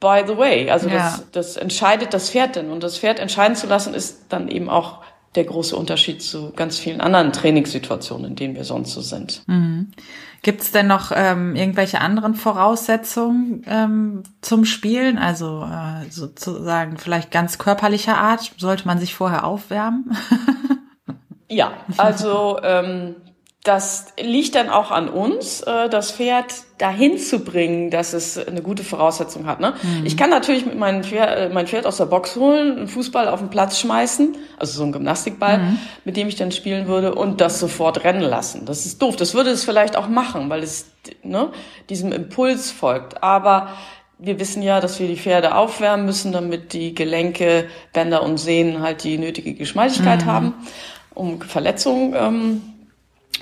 by 0.00 0.22
the 0.26 0.36
way. 0.36 0.70
Also 0.70 0.88
ja. 0.88 0.96
das, 0.96 1.30
das 1.30 1.56
entscheidet 1.56 2.12
das 2.12 2.30
Pferd 2.30 2.56
denn. 2.56 2.70
Und 2.70 2.82
das 2.82 2.98
Pferd 2.98 3.20
entscheiden 3.20 3.54
zu 3.54 3.66
lassen, 3.66 3.94
ist 3.94 4.26
dann 4.30 4.48
eben 4.48 4.68
auch 4.68 4.98
der 5.34 5.44
große 5.44 5.76
Unterschied 5.76 6.22
zu 6.22 6.52
ganz 6.54 6.78
vielen 6.78 7.00
anderen 7.00 7.32
Trainingssituationen, 7.32 8.30
in 8.30 8.36
denen 8.36 8.54
wir 8.56 8.64
sonst 8.64 8.92
so 8.92 9.00
sind. 9.00 9.42
Mhm. 9.46 9.92
Gibt 10.42 10.62
es 10.62 10.72
denn 10.72 10.86
noch 10.86 11.12
ähm, 11.14 11.54
irgendwelche 11.54 12.00
anderen 12.00 12.34
Voraussetzungen 12.34 13.62
ähm, 13.66 14.22
zum 14.40 14.64
Spielen? 14.64 15.18
Also 15.18 15.62
äh, 15.62 16.10
sozusagen 16.10 16.96
vielleicht 16.96 17.30
ganz 17.30 17.58
körperlicher 17.58 18.16
Art? 18.16 18.52
Sollte 18.56 18.86
man 18.86 18.98
sich 18.98 19.14
vorher 19.14 19.44
aufwärmen? 19.44 20.16
ja, 21.48 21.74
also 21.98 22.58
ähm, 22.62 23.16
das 23.62 24.06
liegt 24.18 24.54
dann 24.54 24.70
auch 24.70 24.90
an 24.90 25.10
uns, 25.10 25.60
äh, 25.60 25.90
das 25.90 26.12
Pferd 26.12 26.46
dahin 26.78 27.18
zu 27.18 27.40
bringen, 27.40 27.90
dass 27.90 28.14
es 28.14 28.38
eine 28.38 28.62
gute 28.62 28.82
Voraussetzung 28.82 29.46
hat. 29.46 29.60
Ne? 29.60 29.74
Mhm. 29.82 30.06
Ich 30.06 30.16
kann 30.16 30.30
natürlich 30.30 30.64
mit 30.64 30.78
meinem 30.78 31.04
Pferd, 31.04 31.38
äh, 31.38 31.48
mein 31.52 31.66
Pferd 31.66 31.84
aus 31.84 31.98
der 31.98 32.06
Box 32.06 32.36
holen, 32.36 32.78
einen 32.78 32.88
Fußball 32.88 33.28
auf 33.28 33.40
den 33.40 33.50
Platz 33.50 33.78
schmeißen, 33.78 34.34
also 34.58 34.78
so 34.78 34.82
einen 34.82 34.92
Gymnastikball, 34.92 35.58
mhm. 35.58 35.78
mit 36.06 36.16
dem 36.16 36.28
ich 36.28 36.36
dann 36.36 36.52
spielen 36.52 36.86
würde 36.86 37.14
und 37.14 37.42
das 37.42 37.60
sofort 37.60 38.02
rennen 38.02 38.22
lassen. 38.22 38.64
Das 38.64 38.86
ist 38.86 39.02
doof. 39.02 39.16
Das 39.16 39.34
würde 39.34 39.50
es 39.50 39.62
vielleicht 39.62 39.94
auch 39.94 40.08
machen, 40.08 40.48
weil 40.48 40.62
es 40.62 40.86
ne, 41.22 41.50
diesem 41.90 42.12
Impuls 42.12 42.70
folgt. 42.70 43.22
Aber 43.22 43.68
wir 44.18 44.40
wissen 44.40 44.62
ja, 44.62 44.80
dass 44.80 44.98
wir 45.00 45.06
die 45.06 45.16
Pferde 45.16 45.54
aufwärmen 45.54 46.06
müssen, 46.06 46.32
damit 46.32 46.72
die 46.72 46.94
Gelenke, 46.94 47.68
Bänder 47.92 48.22
und 48.22 48.38
Sehnen 48.38 48.80
halt 48.80 49.04
die 49.04 49.18
nötige 49.18 49.52
Geschmeidigkeit 49.52 50.22
mhm. 50.22 50.30
haben, 50.30 50.54
um 51.14 51.42
Verletzungen 51.42 52.14
ähm, 52.16 52.62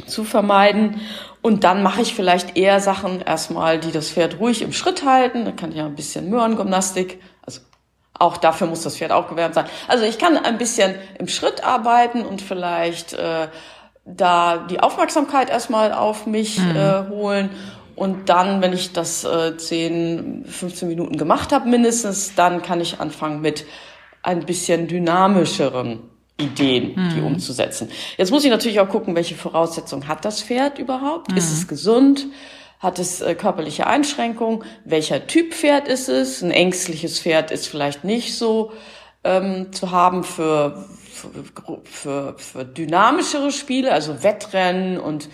zu 0.06 0.24
vermeiden. 0.24 1.00
Und 1.40 1.64
dann 1.64 1.82
mache 1.82 2.02
ich 2.02 2.14
vielleicht 2.14 2.56
eher 2.56 2.80
Sachen 2.80 3.20
erstmal, 3.20 3.78
die 3.78 3.92
das 3.92 4.10
Pferd 4.10 4.40
ruhig 4.40 4.62
im 4.62 4.72
Schritt 4.72 5.04
halten. 5.04 5.44
Dann 5.44 5.56
kann 5.56 5.70
ich 5.70 5.76
ja 5.76 5.86
ein 5.86 5.94
bisschen 5.94 6.28
Möhrengymnastik. 6.30 7.20
Also 7.46 7.60
auch 8.18 8.36
dafür 8.36 8.66
muss 8.66 8.82
das 8.82 8.96
Pferd 8.96 9.12
aufgewärmt 9.12 9.54
sein. 9.54 9.66
Also 9.86 10.04
ich 10.04 10.18
kann 10.18 10.36
ein 10.36 10.58
bisschen 10.58 10.94
im 11.18 11.28
Schritt 11.28 11.64
arbeiten 11.64 12.22
und 12.22 12.42
vielleicht 12.42 13.12
äh, 13.12 13.48
da 14.04 14.58
die 14.58 14.80
Aufmerksamkeit 14.80 15.50
erstmal 15.50 15.92
auf 15.92 16.26
mich 16.26 16.58
mhm. 16.58 16.76
äh, 16.76 17.08
holen. 17.08 17.50
Und 17.94 18.28
dann, 18.28 18.62
wenn 18.62 18.72
ich 18.72 18.92
das 18.92 19.24
äh, 19.24 19.56
10, 19.56 20.44
15 20.46 20.88
Minuten 20.88 21.16
gemacht 21.16 21.52
habe 21.52 21.68
mindestens, 21.68 22.34
dann 22.34 22.62
kann 22.62 22.80
ich 22.80 23.00
anfangen 23.00 23.40
mit 23.40 23.64
ein 24.22 24.46
bisschen 24.46 24.86
dynamischeren 24.86 26.00
Ideen, 26.38 26.94
mhm. 26.94 27.14
die 27.14 27.20
umzusetzen. 27.20 27.90
Jetzt 28.16 28.30
muss 28.30 28.44
ich 28.44 28.50
natürlich 28.50 28.80
auch 28.80 28.88
gucken, 28.88 29.14
welche 29.14 29.34
Voraussetzungen 29.34 30.06
hat 30.08 30.24
das 30.24 30.42
Pferd 30.42 30.78
überhaupt? 30.78 31.30
Mhm. 31.30 31.36
Ist 31.36 31.52
es 31.52 31.68
gesund? 31.68 32.26
Hat 32.78 33.00
es 33.00 33.20
äh, 33.20 33.34
körperliche 33.34 33.88
Einschränkungen? 33.88 34.64
Welcher 34.84 35.26
Typ 35.26 35.52
Pferd 35.52 35.88
ist 35.88 36.08
es? 36.08 36.42
Ein 36.42 36.52
ängstliches 36.52 37.18
Pferd 37.20 37.50
ist 37.50 37.66
vielleicht 37.66 38.04
nicht 38.04 38.36
so 38.36 38.72
ähm, 39.24 39.72
zu 39.72 39.90
haben 39.90 40.22
für, 40.22 40.86
für, 41.12 41.82
für, 41.84 42.34
für 42.38 42.64
dynamischere 42.64 43.50
Spiele, 43.50 43.92
also 43.92 44.22
Wettrennen 44.22 45.00
und 45.00 45.28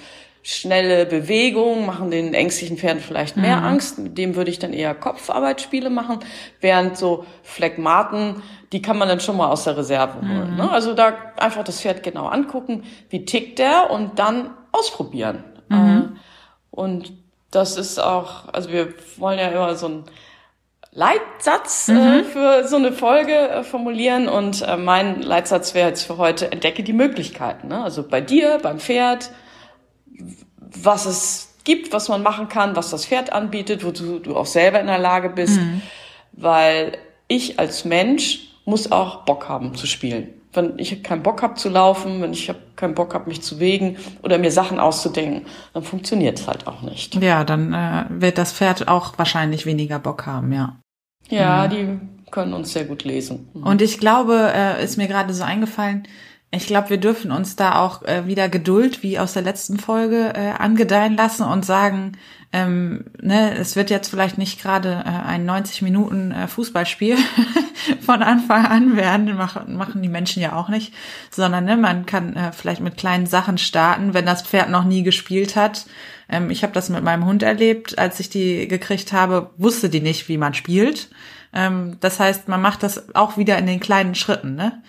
schnelle 0.46 1.06
Bewegungen 1.06 1.86
machen 1.86 2.10
den 2.10 2.34
ängstlichen 2.34 2.76
Pferden 2.76 3.00
vielleicht 3.00 3.38
mehr 3.38 3.56
mhm. 3.56 3.64
Angst. 3.64 3.98
Mit 3.98 4.18
dem 4.18 4.36
würde 4.36 4.50
ich 4.50 4.58
dann 4.58 4.74
eher 4.74 4.94
Kopfarbeitsspiele 4.94 5.88
machen, 5.88 6.18
während 6.60 6.98
so 6.98 7.24
Phlegmaten, 7.42 8.42
die 8.70 8.82
kann 8.82 8.98
man 8.98 9.08
dann 9.08 9.20
schon 9.20 9.38
mal 9.38 9.48
aus 9.48 9.64
der 9.64 9.78
Reserve 9.78 10.20
holen. 10.20 10.50
Mhm. 10.52 10.56
Ne? 10.56 10.70
Also 10.70 10.92
da 10.92 11.14
einfach 11.38 11.64
das 11.64 11.80
Pferd 11.80 12.02
genau 12.02 12.26
angucken, 12.26 12.84
wie 13.08 13.24
tickt 13.24 13.58
der 13.58 13.90
und 13.90 14.18
dann 14.18 14.50
ausprobieren. 14.70 15.44
Mhm. 15.70 15.76
Äh, 15.76 16.18
und 16.70 17.12
das 17.50 17.78
ist 17.78 17.98
auch, 17.98 18.52
also 18.52 18.70
wir 18.70 18.92
wollen 19.16 19.38
ja 19.38 19.48
immer 19.48 19.74
so 19.76 19.86
einen 19.86 20.04
Leitsatz 20.92 21.88
äh, 21.88 21.92
mhm. 21.92 22.24
für 22.26 22.68
so 22.68 22.76
eine 22.76 22.92
Folge 22.92 23.32
äh, 23.32 23.62
formulieren 23.62 24.28
und 24.28 24.60
äh, 24.60 24.76
mein 24.76 25.22
Leitsatz 25.22 25.72
wäre 25.72 25.88
jetzt 25.88 26.02
für 26.02 26.18
heute, 26.18 26.52
entdecke 26.52 26.82
die 26.82 26.92
Möglichkeiten. 26.92 27.68
Ne? 27.68 27.82
Also 27.82 28.06
bei 28.06 28.20
dir, 28.20 28.58
beim 28.62 28.78
Pferd, 28.78 29.30
was 30.82 31.06
es 31.06 31.54
gibt, 31.64 31.92
was 31.92 32.08
man 32.08 32.22
machen 32.22 32.48
kann, 32.48 32.76
was 32.76 32.90
das 32.90 33.06
Pferd 33.06 33.32
anbietet, 33.32 33.84
wozu 33.84 34.18
du 34.18 34.36
auch 34.36 34.46
selber 34.46 34.80
in 34.80 34.86
der 34.86 34.98
Lage 34.98 35.30
bist, 35.30 35.60
mhm. 35.60 35.82
weil 36.32 36.98
ich 37.28 37.58
als 37.58 37.84
Mensch 37.84 38.48
muss 38.64 38.92
auch 38.92 39.24
Bock 39.24 39.48
haben 39.48 39.74
zu 39.74 39.86
spielen 39.86 40.28
wenn 40.54 40.78
ich 40.78 41.02
keinen 41.02 41.22
Bock 41.22 41.42
habe 41.42 41.54
zu 41.54 41.68
laufen, 41.68 42.22
wenn 42.22 42.32
ich 42.32 42.52
keinen 42.76 42.94
Bock 42.94 43.14
habe, 43.14 43.28
mich 43.28 43.42
zu 43.42 43.60
wegen 43.60 43.96
oder 44.22 44.38
mir 44.38 44.50
Sachen 44.50 44.78
auszudenken, 44.78 45.46
dann 45.72 45.82
funktioniert 45.82 46.38
es 46.38 46.48
halt 46.48 46.66
auch 46.66 46.82
nicht. 46.82 47.16
Ja, 47.16 47.44
dann 47.44 47.72
äh, 47.72 48.04
wird 48.08 48.38
das 48.38 48.52
Pferd 48.52 48.88
auch 48.88 49.18
wahrscheinlich 49.18 49.66
weniger 49.66 49.98
Bock 49.98 50.26
haben, 50.26 50.52
ja. 50.52 50.78
Ja, 51.28 51.66
mhm. 51.66 51.70
die 51.70 52.30
können 52.30 52.52
uns 52.52 52.72
sehr 52.72 52.84
gut 52.84 53.04
lesen. 53.04 53.48
Mhm. 53.54 53.62
Und 53.64 53.82
ich 53.82 53.98
glaube, 53.98 54.52
äh, 54.54 54.82
ist 54.82 54.96
mir 54.96 55.08
gerade 55.08 55.32
so 55.34 55.44
eingefallen, 55.44 56.06
ich 56.54 56.66
glaube, 56.66 56.90
wir 56.90 56.98
dürfen 56.98 57.30
uns 57.30 57.56
da 57.56 57.80
auch 57.80 58.02
äh, 58.02 58.26
wieder 58.26 58.48
Geduld, 58.48 59.02
wie 59.02 59.18
aus 59.18 59.32
der 59.32 59.42
letzten 59.42 59.78
Folge, 59.78 60.32
äh, 60.34 60.50
angedeihen 60.58 61.16
lassen 61.16 61.44
und 61.44 61.64
sagen, 61.64 62.12
ähm, 62.52 63.06
ne, 63.20 63.56
es 63.58 63.74
wird 63.74 63.90
jetzt 63.90 64.08
vielleicht 64.08 64.38
nicht 64.38 64.62
gerade 64.62 65.02
äh, 65.04 65.28
ein 65.28 65.44
90 65.44 65.82
Minuten 65.82 66.30
äh, 66.30 66.46
Fußballspiel 66.46 67.16
von 68.00 68.22
Anfang 68.22 68.64
an 68.66 68.96
werden, 68.96 69.34
machen, 69.34 69.76
machen 69.76 70.02
die 70.02 70.08
Menschen 70.08 70.40
ja 70.40 70.54
auch 70.54 70.68
nicht, 70.68 70.94
sondern 71.30 71.64
ne, 71.64 71.76
man 71.76 72.06
kann 72.06 72.36
äh, 72.36 72.52
vielleicht 72.52 72.80
mit 72.80 72.96
kleinen 72.96 73.26
Sachen 73.26 73.58
starten, 73.58 74.14
wenn 74.14 74.24
das 74.24 74.42
Pferd 74.42 74.70
noch 74.70 74.84
nie 74.84 75.02
gespielt 75.02 75.56
hat. 75.56 75.86
Ähm, 76.28 76.48
ich 76.50 76.62
habe 76.62 76.72
das 76.72 76.90
mit 76.90 77.02
meinem 77.02 77.26
Hund 77.26 77.42
erlebt, 77.42 77.98
als 77.98 78.20
ich 78.20 78.30
die 78.30 78.68
gekriegt 78.68 79.12
habe, 79.12 79.50
wusste 79.56 79.88
die 79.88 80.00
nicht, 80.00 80.28
wie 80.28 80.38
man 80.38 80.54
spielt. 80.54 81.08
Ähm, 81.52 81.96
das 82.00 82.20
heißt, 82.20 82.46
man 82.46 82.62
macht 82.62 82.84
das 82.84 83.14
auch 83.16 83.36
wieder 83.36 83.58
in 83.58 83.66
den 83.66 83.80
kleinen 83.80 84.14
Schritten, 84.14 84.54
ne? 84.54 84.80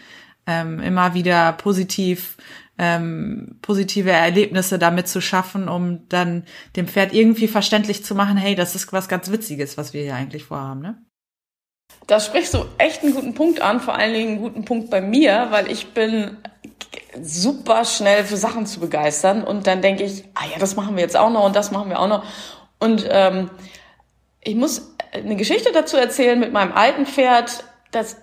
Ähm, 0.48 0.80
immer 0.80 1.14
wieder 1.14 1.54
positiv 1.54 2.38
ähm, 2.78 3.58
positive 3.62 4.12
Erlebnisse 4.12 4.78
damit 4.78 5.08
zu 5.08 5.22
schaffen, 5.22 5.70
um 5.70 6.08
dann 6.10 6.44
dem 6.76 6.88
Pferd 6.88 7.14
irgendwie 7.14 7.48
verständlich 7.48 8.04
zu 8.04 8.16
machen, 8.16 8.38
hey, 8.38 8.56
das 8.56 8.76
ist 8.76 8.92
was 8.92 9.08
ganz 9.08 9.32
Witziges, 9.32 9.78
was 9.78 9.94
wir 9.94 10.04
hier 10.04 10.16
eigentlich 10.16 10.44
vorhaben, 10.44 10.82
ne? 10.82 11.02
Da 12.08 12.20
sprichst 12.20 12.54
du 12.54 12.66
echt 12.78 13.04
einen 13.04 13.14
guten 13.14 13.34
Punkt 13.34 13.62
an, 13.62 13.80
vor 13.80 13.96
allen 13.96 14.14
Dingen 14.14 14.32
einen 14.32 14.42
guten 14.42 14.66
Punkt 14.66 14.90
bei 14.90 15.02
mir, 15.02 15.48
weil 15.52 15.72
ich 15.72 15.94
bin 15.94 16.38
super 17.22 17.86
schnell 17.86 18.26
für 18.26 18.38
Sachen 18.38 18.66
zu 18.66 18.80
begeistern 18.80 19.44
und 19.44 19.66
dann 19.68 19.82
denke 19.82 20.04
ich, 20.04 20.26
ah 20.34 20.46
ja, 20.52 20.60
das 20.60 20.76
machen 20.76 20.96
wir 20.96 21.04
jetzt 21.04 21.16
auch 21.16 21.30
noch 21.30 21.46
und 21.46 21.56
das 21.56 21.72
machen 21.72 21.90
wir 21.90 22.00
auch 22.00 22.08
noch 22.08 22.26
und 22.80 23.08
ähm, 23.10 23.50
ich 24.42 24.56
muss 24.56 24.94
eine 25.12 25.36
Geschichte 25.36 25.72
dazu 25.72 25.98
erzählen 25.98 26.40
mit 26.40 26.52
meinem 26.52 26.74
alten 26.74 27.06
Pferd, 27.06 27.64
das 27.92 28.18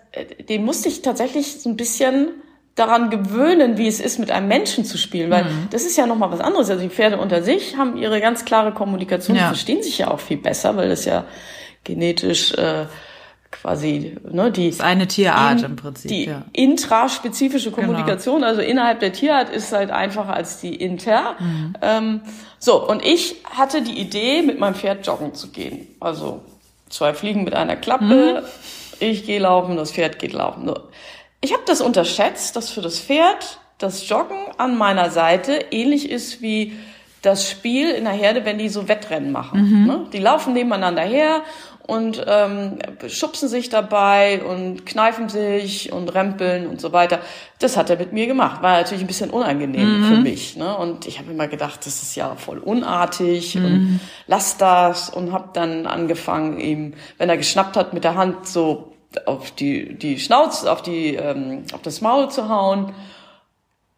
den 0.49 0.65
musste 0.65 0.89
ich 0.89 1.03
tatsächlich 1.03 1.61
so 1.61 1.71
ein 1.71 1.77
bisschen 1.77 2.29
daran 2.75 3.11
gewöhnen, 3.11 3.77
wie 3.77 3.87
es 3.87 4.01
ist, 4.01 4.19
mit 4.19 4.31
einem 4.31 4.49
Menschen 4.49 4.85
zu 4.85 4.97
spielen, 4.97 5.31
weil 5.31 5.45
mhm. 5.45 5.69
das 5.71 5.85
ist 5.85 5.97
ja 5.97 6.07
nochmal 6.07 6.31
was 6.31 6.41
anderes. 6.41 6.71
Also 6.71 6.83
die 6.83 6.89
Pferde 6.89 7.19
unter 7.19 7.43
sich 7.43 7.77
haben 7.77 7.97
ihre 7.97 8.21
ganz 8.21 8.45
klare 8.45 8.73
Kommunikation, 8.73 9.37
ja. 9.37 9.49
verstehen 9.49 9.83
sich 9.83 9.99
ja 9.99 10.11
auch 10.11 10.21
viel 10.21 10.39
besser, 10.39 10.77
weil 10.77 10.89
das 10.89 11.05
ja 11.05 11.25
genetisch 11.85 12.55
äh, 12.55 12.87
quasi 13.51 14.17
ne, 14.31 14.51
die 14.51 14.69
das 14.69 14.77
ist 14.77 14.83
eine 14.83 15.07
Tierart 15.07 15.59
in, 15.59 15.65
im 15.67 15.77
Prinzip 15.77 16.09
die 16.09 16.25
ja. 16.25 16.45
intraspezifische 16.55 17.71
genau. 17.71 17.83
Kommunikation, 17.83 18.37
genau. 18.37 18.47
also 18.47 18.63
innerhalb 18.63 19.01
der 19.01 19.13
Tierart 19.13 19.51
ist 19.51 19.73
halt 19.73 19.91
einfacher 19.91 20.33
als 20.33 20.61
die 20.61 20.75
inter. 20.75 21.37
Mhm. 21.39 21.75
Ähm, 21.83 22.21
so 22.59 22.89
und 22.89 23.05
ich 23.05 23.37
hatte 23.45 23.83
die 23.83 24.01
Idee, 24.01 24.41
mit 24.41 24.59
meinem 24.59 24.75
Pferd 24.75 25.07
joggen 25.07 25.35
zu 25.35 25.49
gehen, 25.49 25.89
also 26.01 26.43
zwei 26.89 27.13
Fliegen 27.13 27.45
mit 27.45 27.55
einer 27.55 27.77
Klappe. 27.77 28.41
Mhm 28.41 28.47
ich 29.11 29.27
gehe 29.27 29.41
laufen, 29.41 29.77
das 29.77 29.93
Pferd 29.93 30.19
geht 30.19 30.33
laufen. 30.33 30.73
Ich 31.41 31.53
habe 31.53 31.63
das 31.67 31.81
unterschätzt, 31.81 32.57
dass 32.57 32.71
für 32.71 32.81
das 32.81 32.99
Pferd 32.99 33.59
das 33.79 34.09
Joggen 34.09 34.39
an 34.59 34.79
meiner 34.79 35.11
Seite 35.11 35.65
ähnlich 35.71 36.11
ist 36.11 36.41
wie 36.41 36.73
das 37.21 37.49
Spiel 37.49 37.91
in 37.91 38.05
der 38.05 38.13
Herde, 38.13 38.45
wenn 38.45 38.59
die 38.59 38.69
so 38.69 38.89
Wettrennen 38.89 39.33
machen. 39.33 39.63
Mhm. 39.63 39.87
Ne? 39.87 40.07
Die 40.13 40.19
laufen 40.19 40.55
nebeneinander 40.55 41.03
her 41.03 41.43
und 41.87 42.25
ähm, 42.29 42.79
schubsen 43.09 43.49
sich 43.49 43.69
dabei 43.69 44.43
und 44.43 44.87
kneifen 44.87 45.29
sich 45.29 45.93
und 45.93 46.15
rempeln 46.15 46.67
und 46.67 46.81
so 46.81 46.93
weiter. 46.93 47.21
Das 47.59 47.77
hat 47.77 47.91
er 47.91 47.97
mit 47.97 48.13
mir 48.13 48.27
gemacht. 48.27 48.63
War 48.63 48.79
natürlich 48.79 49.03
ein 49.03 49.09
bisschen 49.09 49.31
unangenehm 49.31 50.01
mhm. 50.01 50.05
für 50.05 50.21
mich. 50.21 50.57
Ne? 50.57 50.77
Und 50.77 51.07
ich 51.07 51.19
habe 51.19 51.31
immer 51.33 51.49
gedacht, 51.49 51.87
das 51.87 52.03
ist 52.03 52.15
ja 52.15 52.35
voll 52.37 52.59
unartig 52.59 53.57
mhm. 53.57 53.65
und 53.65 54.01
lass 54.27 54.57
das 54.59 55.11
und 55.11 55.33
habe 55.33 55.51
dann 55.53 55.87
angefangen, 55.87 56.59
ihm, 56.61 56.95
wenn 57.19 57.29
er 57.29 57.37
geschnappt 57.37 57.77
hat, 57.77 57.95
mit 57.95 58.05
der 58.05 58.15
Hand 58.15 58.47
so 58.47 58.92
auf 59.27 59.51
die, 59.51 59.95
die 59.95 60.19
Schnauze, 60.19 60.71
auf 60.71 60.83
die, 60.83 61.15
ähm, 61.15 61.65
auf 61.73 61.83
das 61.83 62.01
Maul 62.01 62.31
zu 62.31 62.49
hauen, 62.49 62.95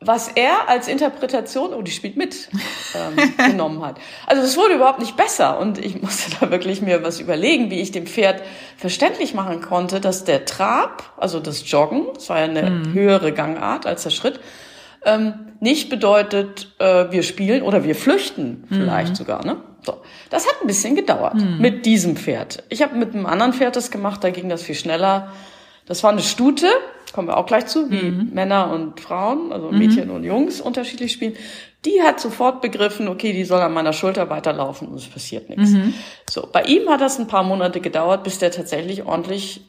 was 0.01 0.29
er 0.29 0.69
als 0.69 0.89
Interpretation, 0.89 1.73
oh, 1.73 1.83
die 1.83 1.91
spielt 1.91 2.17
mit, 2.17 2.49
ähm, 2.95 3.33
genommen 3.51 3.85
hat. 3.85 3.97
Also 4.27 4.43
es 4.43 4.57
wurde 4.57 4.75
überhaupt 4.75 4.99
nicht 4.99 5.17
besser 5.17 5.59
und 5.59 5.79
ich 5.79 6.01
musste 6.01 6.37
da 6.39 6.51
wirklich 6.51 6.83
mir 6.83 7.03
was 7.03 7.21
überlegen, 7.21 7.71
wie 7.71 7.81
ich 7.81 7.93
dem 7.93 8.07
Pferd 8.07 8.43
verständlich 8.77 9.35
machen 9.35 9.61
konnte, 9.61 10.01
dass 10.01 10.25
der 10.25 10.45
Trab, 10.45 11.15
also 11.17 11.41
das 11.41 11.71
Joggen, 11.71 12.07
das 12.15 12.29
war 12.29 12.39
ja 12.39 12.45
eine 12.45 12.71
mhm. 12.71 12.93
höhere 12.93 13.33
Gangart 13.33 13.87
als 13.87 14.03
der 14.03 14.11
Schritt, 14.11 14.41
ähm, 15.05 15.53
nicht 15.61 15.91
bedeutet, 15.91 16.75
äh, 16.79 17.11
wir 17.11 17.23
spielen 17.23 17.63
oder 17.63 17.85
wir 17.85 17.95
flüchten 17.95 18.65
vielleicht 18.69 19.11
mhm. 19.11 19.17
sogar, 19.17 19.45
ne? 19.45 19.57
So, 19.85 19.99
das 20.31 20.47
hat 20.47 20.63
ein 20.63 20.67
bisschen 20.67 20.97
gedauert 20.97 21.35
hm. 21.35 21.61
mit 21.61 21.85
diesem 21.87 22.17
Pferd. 22.17 22.63
Ich 22.69 22.83
habe 22.83 22.97
mit 22.97 23.15
einem 23.15 23.27
anderen 23.27 23.53
Pferd 23.53 23.77
das 23.77 23.91
gemacht, 23.91 24.25
da 24.25 24.31
ging 24.31 24.49
das 24.49 24.63
viel 24.63 24.75
schneller. 24.75 25.33
Das 25.87 26.03
war 26.03 26.11
eine 26.11 26.23
Stute, 26.23 26.69
kommen 27.13 27.29
wir 27.29 27.37
auch 27.37 27.47
gleich 27.47 27.67
zu, 27.67 27.91
wie 27.91 28.11
mhm. 28.11 28.31
Männer 28.33 28.71
und 28.71 29.01
Frauen, 29.01 29.53
also 29.53 29.71
mhm. 29.71 29.79
Mädchen 29.79 30.11
und 30.11 30.25
Jungs 30.25 30.61
unterschiedlich 30.61 31.13
spielen. 31.13 31.35
Die 31.85 32.01
hat 32.03 32.19
sofort 32.19 32.63
begriffen, 32.63 33.09
okay, 33.09 33.35
die 33.35 33.45
soll 33.45 33.61
an 33.61 33.75
meiner 33.75 33.93
Schulter 33.93 34.31
weiterlaufen 34.31 34.89
und 34.89 34.95
es 34.95 35.07
passiert 35.07 35.51
nichts. 35.51 35.71
Mhm. 35.71 35.93
So, 36.29 36.49
bei 36.51 36.63
ihm 36.63 36.89
hat 36.89 37.03
das 37.03 37.19
ein 37.19 37.27
paar 37.27 37.43
Monate 37.43 37.81
gedauert, 37.81 38.25
bis 38.25 38.39
der 38.39 38.51
tatsächlich 38.51 39.05
ordentlich 39.05 39.61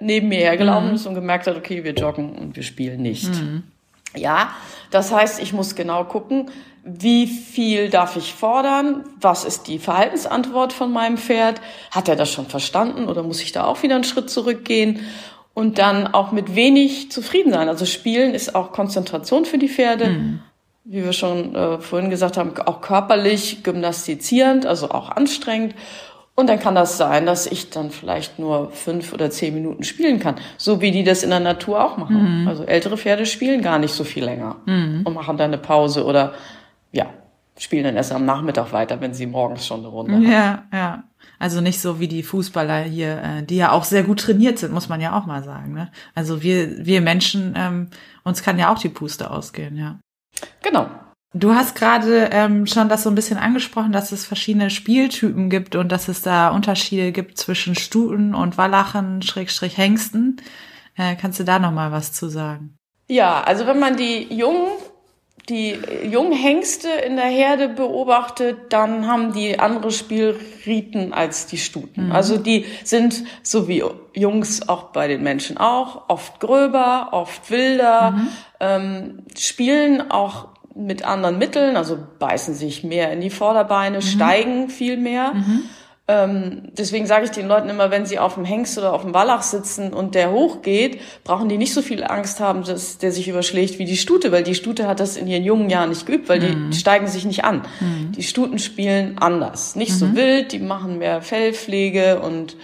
neben 0.00 0.28
mir 0.28 0.38
hergelaufen 0.38 0.90
mhm. 0.90 0.94
ist 0.94 1.06
und 1.06 1.14
gemerkt 1.14 1.46
hat, 1.46 1.56
okay, 1.56 1.82
wir 1.82 1.92
joggen 1.92 2.36
und 2.36 2.56
wir 2.56 2.62
spielen 2.62 3.00
nicht. 3.00 3.30
Mhm. 3.30 3.62
Ja, 4.14 4.50
das 4.90 5.10
heißt, 5.10 5.40
ich 5.40 5.52
muss 5.52 5.74
genau 5.74 6.04
gucken, 6.04 6.50
wie 6.86 7.26
viel 7.26 7.88
darf 7.88 8.16
ich 8.16 8.34
fordern? 8.34 9.04
Was 9.18 9.46
ist 9.46 9.68
die 9.68 9.78
Verhaltensantwort 9.78 10.74
von 10.74 10.92
meinem 10.92 11.16
Pferd? 11.16 11.62
Hat 11.90 12.10
er 12.10 12.16
das 12.16 12.30
schon 12.30 12.44
verstanden 12.44 13.08
oder 13.08 13.22
muss 13.22 13.40
ich 13.40 13.52
da 13.52 13.64
auch 13.64 13.82
wieder 13.82 13.94
einen 13.94 14.04
Schritt 14.04 14.28
zurückgehen? 14.28 15.00
Und 15.54 15.78
dann 15.78 16.06
auch 16.06 16.32
mit 16.32 16.54
wenig 16.54 17.10
zufrieden 17.10 17.52
sein. 17.52 17.68
Also 17.68 17.86
Spielen 17.86 18.34
ist 18.34 18.54
auch 18.54 18.72
Konzentration 18.72 19.46
für 19.46 19.56
die 19.56 19.68
Pferde. 19.68 20.10
Mhm. 20.10 20.40
Wie 20.84 21.02
wir 21.02 21.14
schon 21.14 21.54
äh, 21.54 21.78
vorhin 21.78 22.10
gesagt 22.10 22.36
haben, 22.36 22.52
auch 22.66 22.82
körperlich 22.82 23.62
gymnastizierend, 23.62 24.66
also 24.66 24.90
auch 24.90 25.08
anstrengend. 25.08 25.74
Und 26.34 26.48
dann 26.50 26.58
kann 26.58 26.74
das 26.74 26.98
sein, 26.98 27.24
dass 27.24 27.46
ich 27.46 27.70
dann 27.70 27.90
vielleicht 27.92 28.38
nur 28.38 28.72
fünf 28.72 29.14
oder 29.14 29.30
zehn 29.30 29.54
Minuten 29.54 29.84
spielen 29.84 30.18
kann. 30.18 30.34
So 30.58 30.82
wie 30.82 30.90
die 30.90 31.04
das 31.04 31.22
in 31.22 31.30
der 31.30 31.40
Natur 31.40 31.82
auch 31.82 31.96
machen. 31.96 32.42
Mhm. 32.42 32.48
Also 32.48 32.64
ältere 32.64 32.98
Pferde 32.98 33.24
spielen 33.24 33.62
gar 33.62 33.78
nicht 33.78 33.94
so 33.94 34.04
viel 34.04 34.24
länger 34.24 34.56
mhm. 34.66 35.02
und 35.04 35.14
machen 35.14 35.38
dann 35.38 35.52
eine 35.52 35.58
Pause 35.58 36.04
oder 36.04 36.34
ja. 36.94 37.06
spielen 37.58 37.84
dann 37.84 37.96
erst 37.96 38.12
am 38.12 38.24
Nachmittag 38.24 38.72
weiter, 38.72 39.00
wenn 39.00 39.14
sie 39.14 39.26
morgens 39.26 39.66
schon 39.66 39.80
eine 39.80 39.88
Runde 39.88 40.14
haben. 40.14 40.30
Ja, 40.30 40.64
ja. 40.72 41.04
Also 41.38 41.60
nicht 41.60 41.80
so 41.80 42.00
wie 42.00 42.08
die 42.08 42.22
Fußballer 42.22 42.82
hier, 42.82 43.22
äh, 43.22 43.42
die 43.42 43.56
ja 43.56 43.72
auch 43.72 43.84
sehr 43.84 44.02
gut 44.02 44.20
trainiert 44.20 44.58
sind, 44.58 44.72
muss 44.72 44.88
man 44.88 45.00
ja 45.00 45.18
auch 45.18 45.26
mal 45.26 45.42
sagen. 45.42 45.72
Ne? 45.74 45.90
Also 46.14 46.42
wir, 46.42 46.86
wir 46.86 47.00
Menschen, 47.00 47.54
ähm, 47.56 47.90
uns 48.22 48.42
kann 48.42 48.58
ja 48.58 48.72
auch 48.72 48.78
die 48.78 48.88
Puste 48.88 49.30
ausgehen, 49.30 49.76
ja. 49.76 49.98
Genau. 50.62 50.88
Du 51.36 51.52
hast 51.52 51.74
gerade 51.74 52.30
ähm, 52.30 52.66
schon 52.66 52.88
das 52.88 53.02
so 53.02 53.10
ein 53.10 53.16
bisschen 53.16 53.38
angesprochen, 53.38 53.90
dass 53.90 54.12
es 54.12 54.24
verschiedene 54.24 54.70
Spieltypen 54.70 55.50
gibt 55.50 55.74
und 55.74 55.90
dass 55.90 56.06
es 56.06 56.22
da 56.22 56.50
Unterschiede 56.50 57.10
gibt 57.10 57.38
zwischen 57.38 57.74
Stuten 57.74 58.34
und 58.34 58.56
Wallachen, 58.56 59.20
Schrägstrich 59.20 59.76
Hengsten. 59.76 60.40
Äh, 60.96 61.16
kannst 61.16 61.40
du 61.40 61.44
da 61.44 61.58
noch 61.58 61.72
mal 61.72 61.90
was 61.90 62.12
zu 62.12 62.28
sagen? 62.28 62.76
Ja, 63.08 63.42
also 63.42 63.66
wenn 63.66 63.80
man 63.80 63.96
die 63.96 64.32
jungen 64.32 64.68
die 65.48 65.76
jungen 66.10 66.32
Hengste 66.32 66.88
in 66.88 67.16
der 67.16 67.26
Herde 67.26 67.68
beobachtet, 67.68 68.72
dann 68.72 69.06
haben 69.06 69.32
die 69.32 69.58
andere 69.58 69.90
Spielriten 69.90 71.12
als 71.12 71.46
die 71.46 71.58
Stuten. 71.58 72.06
Mhm. 72.06 72.12
Also 72.12 72.38
die 72.38 72.64
sind, 72.82 73.24
so 73.42 73.68
wie 73.68 73.84
Jungs 74.14 74.68
auch 74.68 74.84
bei 74.84 75.06
den 75.06 75.22
Menschen 75.22 75.58
auch, 75.58 76.08
oft 76.08 76.40
gröber, 76.40 77.08
oft 77.12 77.50
wilder, 77.50 78.12
mhm. 78.12 78.28
ähm, 78.60 79.22
spielen 79.36 80.10
auch 80.10 80.48
mit 80.74 81.04
anderen 81.04 81.38
Mitteln, 81.38 81.76
also 81.76 81.98
beißen 82.18 82.54
sich 82.54 82.82
mehr 82.82 83.12
in 83.12 83.20
die 83.20 83.30
Vorderbeine, 83.30 83.98
mhm. 83.98 84.02
steigen 84.02 84.68
viel 84.70 84.96
mehr. 84.96 85.34
Ähm, 86.06 86.68
deswegen 86.76 87.06
sage 87.06 87.24
ich 87.24 87.30
den 87.30 87.48
Leuten 87.48 87.70
immer, 87.70 87.90
wenn 87.90 88.04
sie 88.04 88.18
auf 88.18 88.34
dem 88.34 88.44
Hengst 88.44 88.76
oder 88.76 88.92
auf 88.92 89.02
dem 89.02 89.14
Wallach 89.14 89.42
sitzen 89.42 89.94
und 89.94 90.14
der 90.14 90.32
hochgeht, 90.32 91.00
brauchen 91.24 91.48
die 91.48 91.56
nicht 91.56 91.72
so 91.72 91.80
viel 91.80 92.04
Angst 92.04 92.40
haben, 92.40 92.62
dass 92.62 92.98
der 92.98 93.10
sich 93.10 93.26
überschlägt 93.26 93.78
wie 93.78 93.86
die 93.86 93.96
Stute, 93.96 94.30
weil 94.30 94.42
die 94.42 94.54
Stute 94.54 94.86
hat 94.86 95.00
das 95.00 95.16
in 95.16 95.26
ihren 95.26 95.44
jungen 95.44 95.70
Jahren 95.70 95.88
nicht 95.88 96.04
geübt, 96.04 96.28
weil 96.28 96.40
mhm. 96.40 96.70
die 96.70 96.76
steigen 96.76 97.06
sich 97.06 97.24
nicht 97.24 97.44
an. 97.44 97.62
Mhm. 97.80 98.12
Die 98.12 98.22
Stuten 98.22 98.58
spielen 98.58 99.16
anders, 99.18 99.76
nicht 99.76 99.92
mhm. 99.92 99.96
so 99.96 100.14
wild, 100.14 100.52
die 100.52 100.58
machen 100.58 100.98
mehr 100.98 101.22
Fellpflege 101.22 102.20
und 102.20 102.56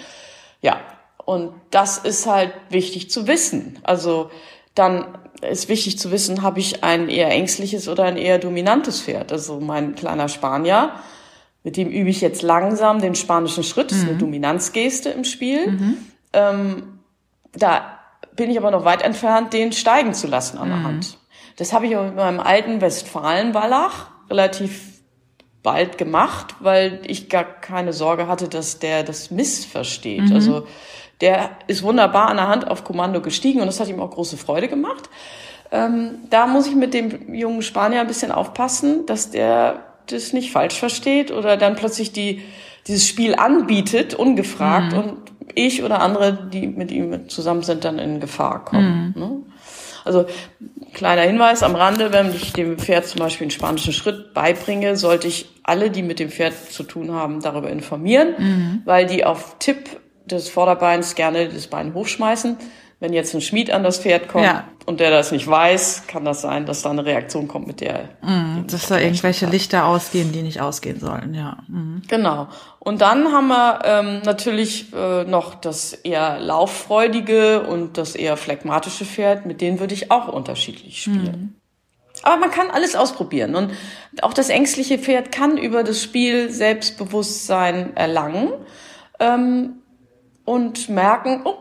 ja, 0.60 0.78
und 1.24 1.54
das 1.70 1.96
ist 1.96 2.26
halt 2.26 2.52
wichtig 2.68 3.10
zu 3.10 3.26
wissen. 3.26 3.78
Also 3.84 4.30
dann 4.74 5.06
ist 5.48 5.70
wichtig 5.70 5.98
zu 5.98 6.10
wissen, 6.10 6.42
habe 6.42 6.60
ich 6.60 6.84
ein 6.84 7.08
eher 7.08 7.30
ängstliches 7.30 7.88
oder 7.88 8.04
ein 8.04 8.16
eher 8.16 8.38
dominantes 8.38 9.00
Pferd. 9.00 9.32
Also 9.32 9.60
mein 9.60 9.94
kleiner 9.94 10.28
Spanier, 10.28 10.92
mit 11.62 11.76
dem 11.76 11.88
übe 11.88 12.08
ich 12.08 12.20
jetzt 12.20 12.42
langsam 12.42 13.00
den 13.00 13.14
spanischen 13.14 13.64
Schritt. 13.64 13.90
Das 13.90 13.98
ist 13.98 14.04
eine 14.04 14.14
mhm. 14.14 14.20
Dominanzgeste 14.20 15.10
im 15.10 15.24
Spiel. 15.24 15.70
Mhm. 15.70 15.96
Ähm, 16.32 16.82
da 17.52 17.98
bin 18.34 18.50
ich 18.50 18.58
aber 18.58 18.70
noch 18.70 18.84
weit 18.84 19.02
entfernt, 19.02 19.52
den 19.52 19.72
steigen 19.72 20.14
zu 20.14 20.26
lassen 20.26 20.58
an 20.58 20.68
der 20.68 20.78
mhm. 20.78 20.84
Hand. 20.84 21.18
Das 21.56 21.72
habe 21.72 21.86
ich 21.86 21.96
auch 21.96 22.04
mit 22.04 22.16
meinem 22.16 22.40
alten 22.40 22.80
Westfalen-Wallach 22.80 24.10
relativ 24.30 25.02
bald 25.62 25.98
gemacht, 25.98 26.54
weil 26.60 27.00
ich 27.06 27.28
gar 27.28 27.44
keine 27.44 27.92
Sorge 27.92 28.26
hatte, 28.26 28.48
dass 28.48 28.78
der 28.78 29.02
das 29.02 29.30
missversteht. 29.30 30.30
Mhm. 30.30 30.34
Also 30.34 30.66
der 31.20 31.50
ist 31.66 31.82
wunderbar 31.82 32.28
an 32.28 32.38
der 32.38 32.48
Hand 32.48 32.66
auf 32.66 32.84
Kommando 32.84 33.20
gestiegen 33.20 33.60
und 33.60 33.66
das 33.66 33.78
hat 33.78 33.88
ihm 33.88 34.00
auch 34.00 34.10
große 34.10 34.38
Freude 34.38 34.68
gemacht. 34.68 35.10
Ähm, 35.70 36.20
da 36.30 36.46
muss 36.46 36.66
ich 36.66 36.74
mit 36.74 36.94
dem 36.94 37.34
jungen 37.34 37.62
Spanier 37.62 38.00
ein 38.00 38.06
bisschen 38.06 38.32
aufpassen, 38.32 39.04
dass 39.04 39.30
der 39.30 39.89
das 40.12 40.32
nicht 40.32 40.52
falsch 40.52 40.78
versteht 40.78 41.30
oder 41.30 41.56
dann 41.56 41.76
plötzlich 41.76 42.12
die, 42.12 42.42
dieses 42.86 43.06
Spiel 43.06 43.34
anbietet, 43.34 44.14
ungefragt, 44.14 44.92
mhm. 44.92 44.98
und 44.98 45.16
ich 45.54 45.82
oder 45.82 46.00
andere, 46.00 46.48
die 46.52 46.66
mit 46.66 46.90
ihm 46.90 47.28
zusammen 47.28 47.62
sind, 47.62 47.84
dann 47.84 47.98
in 47.98 48.20
Gefahr 48.20 48.64
kommen. 48.64 49.14
Mhm. 49.14 49.20
Ne? 49.20 49.42
Also 50.04 50.26
kleiner 50.92 51.22
Hinweis 51.22 51.62
am 51.62 51.74
Rande, 51.74 52.12
wenn 52.12 52.30
ich 52.34 52.52
dem 52.52 52.78
Pferd 52.78 53.06
zum 53.06 53.20
Beispiel 53.20 53.44
einen 53.44 53.50
spanischen 53.50 53.92
Schritt 53.92 54.32
beibringe, 54.32 54.96
sollte 54.96 55.28
ich 55.28 55.48
alle, 55.62 55.90
die 55.90 56.02
mit 56.02 56.18
dem 56.18 56.30
Pferd 56.30 56.54
zu 56.54 56.82
tun 56.82 57.12
haben, 57.12 57.40
darüber 57.40 57.70
informieren, 57.70 58.28
mhm. 58.38 58.82
weil 58.84 59.06
die 59.06 59.24
auf 59.24 59.56
Tipp 59.58 60.00
des 60.30 60.48
Vorderbeins 60.48 61.14
gerne 61.14 61.48
das 61.48 61.66
Bein 61.66 61.94
hochschmeißen 61.94 62.56
wenn 63.00 63.14
jetzt 63.14 63.34
ein 63.34 63.40
Schmied 63.40 63.70
an 63.70 63.82
das 63.82 63.98
Pferd 63.98 64.28
kommt 64.28 64.44
ja. 64.44 64.64
und 64.84 65.00
der 65.00 65.10
das 65.10 65.32
nicht 65.32 65.48
weiß, 65.48 66.04
kann 66.06 66.26
das 66.26 66.42
sein, 66.42 66.66
dass 66.66 66.82
da 66.82 66.90
eine 66.90 67.06
Reaktion 67.06 67.48
kommt, 67.48 67.66
mit 67.66 67.80
der. 67.80 68.10
Mm, 68.20 68.66
dass 68.66 68.88
da 68.88 68.98
irgendwelche 68.98 69.46
hat. 69.46 69.52
Lichter 69.52 69.86
ausgehen, 69.86 70.32
die 70.32 70.42
nicht 70.42 70.60
ausgehen 70.60 71.00
sollen, 71.00 71.32
ja. 71.32 71.58
Mm. 71.68 72.02
Genau. 72.08 72.48
Und 72.78 73.00
dann 73.00 73.32
haben 73.32 73.48
wir 73.48 73.78
ähm, 73.84 74.20
natürlich 74.24 74.92
äh, 74.92 75.24
noch 75.24 75.54
das 75.54 75.94
eher 75.94 76.38
lauffreudige 76.40 77.62
und 77.62 77.96
das 77.96 78.14
eher 78.14 78.36
phlegmatische 78.36 79.06
Pferd, 79.06 79.46
mit 79.46 79.62
denen 79.62 79.80
würde 79.80 79.94
ich 79.94 80.10
auch 80.10 80.28
unterschiedlich 80.28 81.02
spielen. 81.02 81.54
Mm. 81.54 81.60
Aber 82.22 82.36
man 82.36 82.50
kann 82.50 82.70
alles 82.70 82.96
ausprobieren. 82.96 83.54
Und 83.54 83.72
auch 84.20 84.34
das 84.34 84.50
ängstliche 84.50 84.98
Pferd 84.98 85.32
kann 85.32 85.56
über 85.56 85.84
das 85.84 86.02
Spiel 86.02 86.50
Selbstbewusstsein 86.50 87.96
erlangen 87.96 88.50
ähm, 89.20 89.79
und 90.50 90.88
merken, 90.88 91.42
oh, 91.44 91.54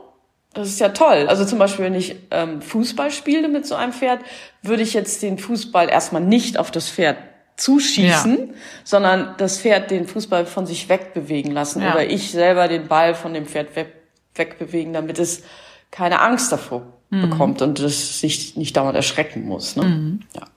das 0.54 0.70
ist 0.70 0.80
ja 0.80 0.90
toll. 0.90 1.28
Also 1.28 1.46
zum 1.46 1.60
Beispiel, 1.60 1.86
wenn 1.86 1.94
ich 1.94 2.16
ähm, 2.32 2.60
Fußball 2.64 3.12
spiele 3.12 3.48
mit 3.48 3.68
so 3.68 3.76
einem 3.76 3.94
Pferd, 3.94 4.22
würde 4.64 4.82
ich 4.82 4.96
jetzt 4.96 5.22
den 5.22 5.38
Fußball 5.38 5.90
erstmal 5.90 6.24
nicht 6.24 6.58
auf 6.58 6.72
das 6.72 6.90
Pferd 6.90 7.18
zuschießen, 7.56 8.38
ja. 8.38 8.54
sondern 8.84 9.36
das 9.38 9.60
Pferd 9.60 9.92
den 9.92 10.08
Fußball 10.08 10.48
von 10.48 10.66
sich 10.66 10.90
wegbewegen 10.90 11.52
lassen 11.52 11.84
ja. 11.84 11.92
oder 11.92 12.10
ich 12.10 12.32
selber 12.32 12.68
den 12.68 12.88
Ball 12.88 13.14
von 13.14 13.36
dem 13.36 13.46
Pferd 13.46 13.76
weg, 13.76 13.94
wegbewegen, 14.34 14.94
damit 14.94 15.20
es 15.20 15.44
keine 15.92 16.20
Angst 16.20 16.52
davor 16.52 16.82
mhm. 17.12 17.30
bekommt 17.30 17.62
und 17.62 17.80
es 17.80 18.20
sich 18.20 18.56
nicht 18.58 18.76
dauernd 18.76 18.96
erschrecken 18.96 19.46
muss. 19.46 19.76
Ne? 19.76 19.84
Mhm. 19.84 20.20
Ja. 20.36 20.48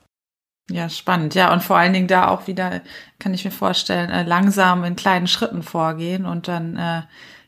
Ja, 0.71 0.89
spannend. 0.89 1.35
Ja, 1.35 1.51
und 1.51 1.61
vor 1.61 1.75
allen 1.75 1.91
Dingen 1.91 2.07
da 2.07 2.29
auch 2.29 2.47
wieder, 2.47 2.81
kann 3.19 3.33
ich 3.33 3.43
mir 3.43 3.51
vorstellen, 3.51 4.09
äh, 4.09 4.23
langsam 4.23 4.85
in 4.85 4.95
kleinen 4.95 5.27
Schritten 5.27 5.61
vorgehen 5.61 6.25
und 6.25 6.47
dann 6.47 6.77
äh, 6.77 7.01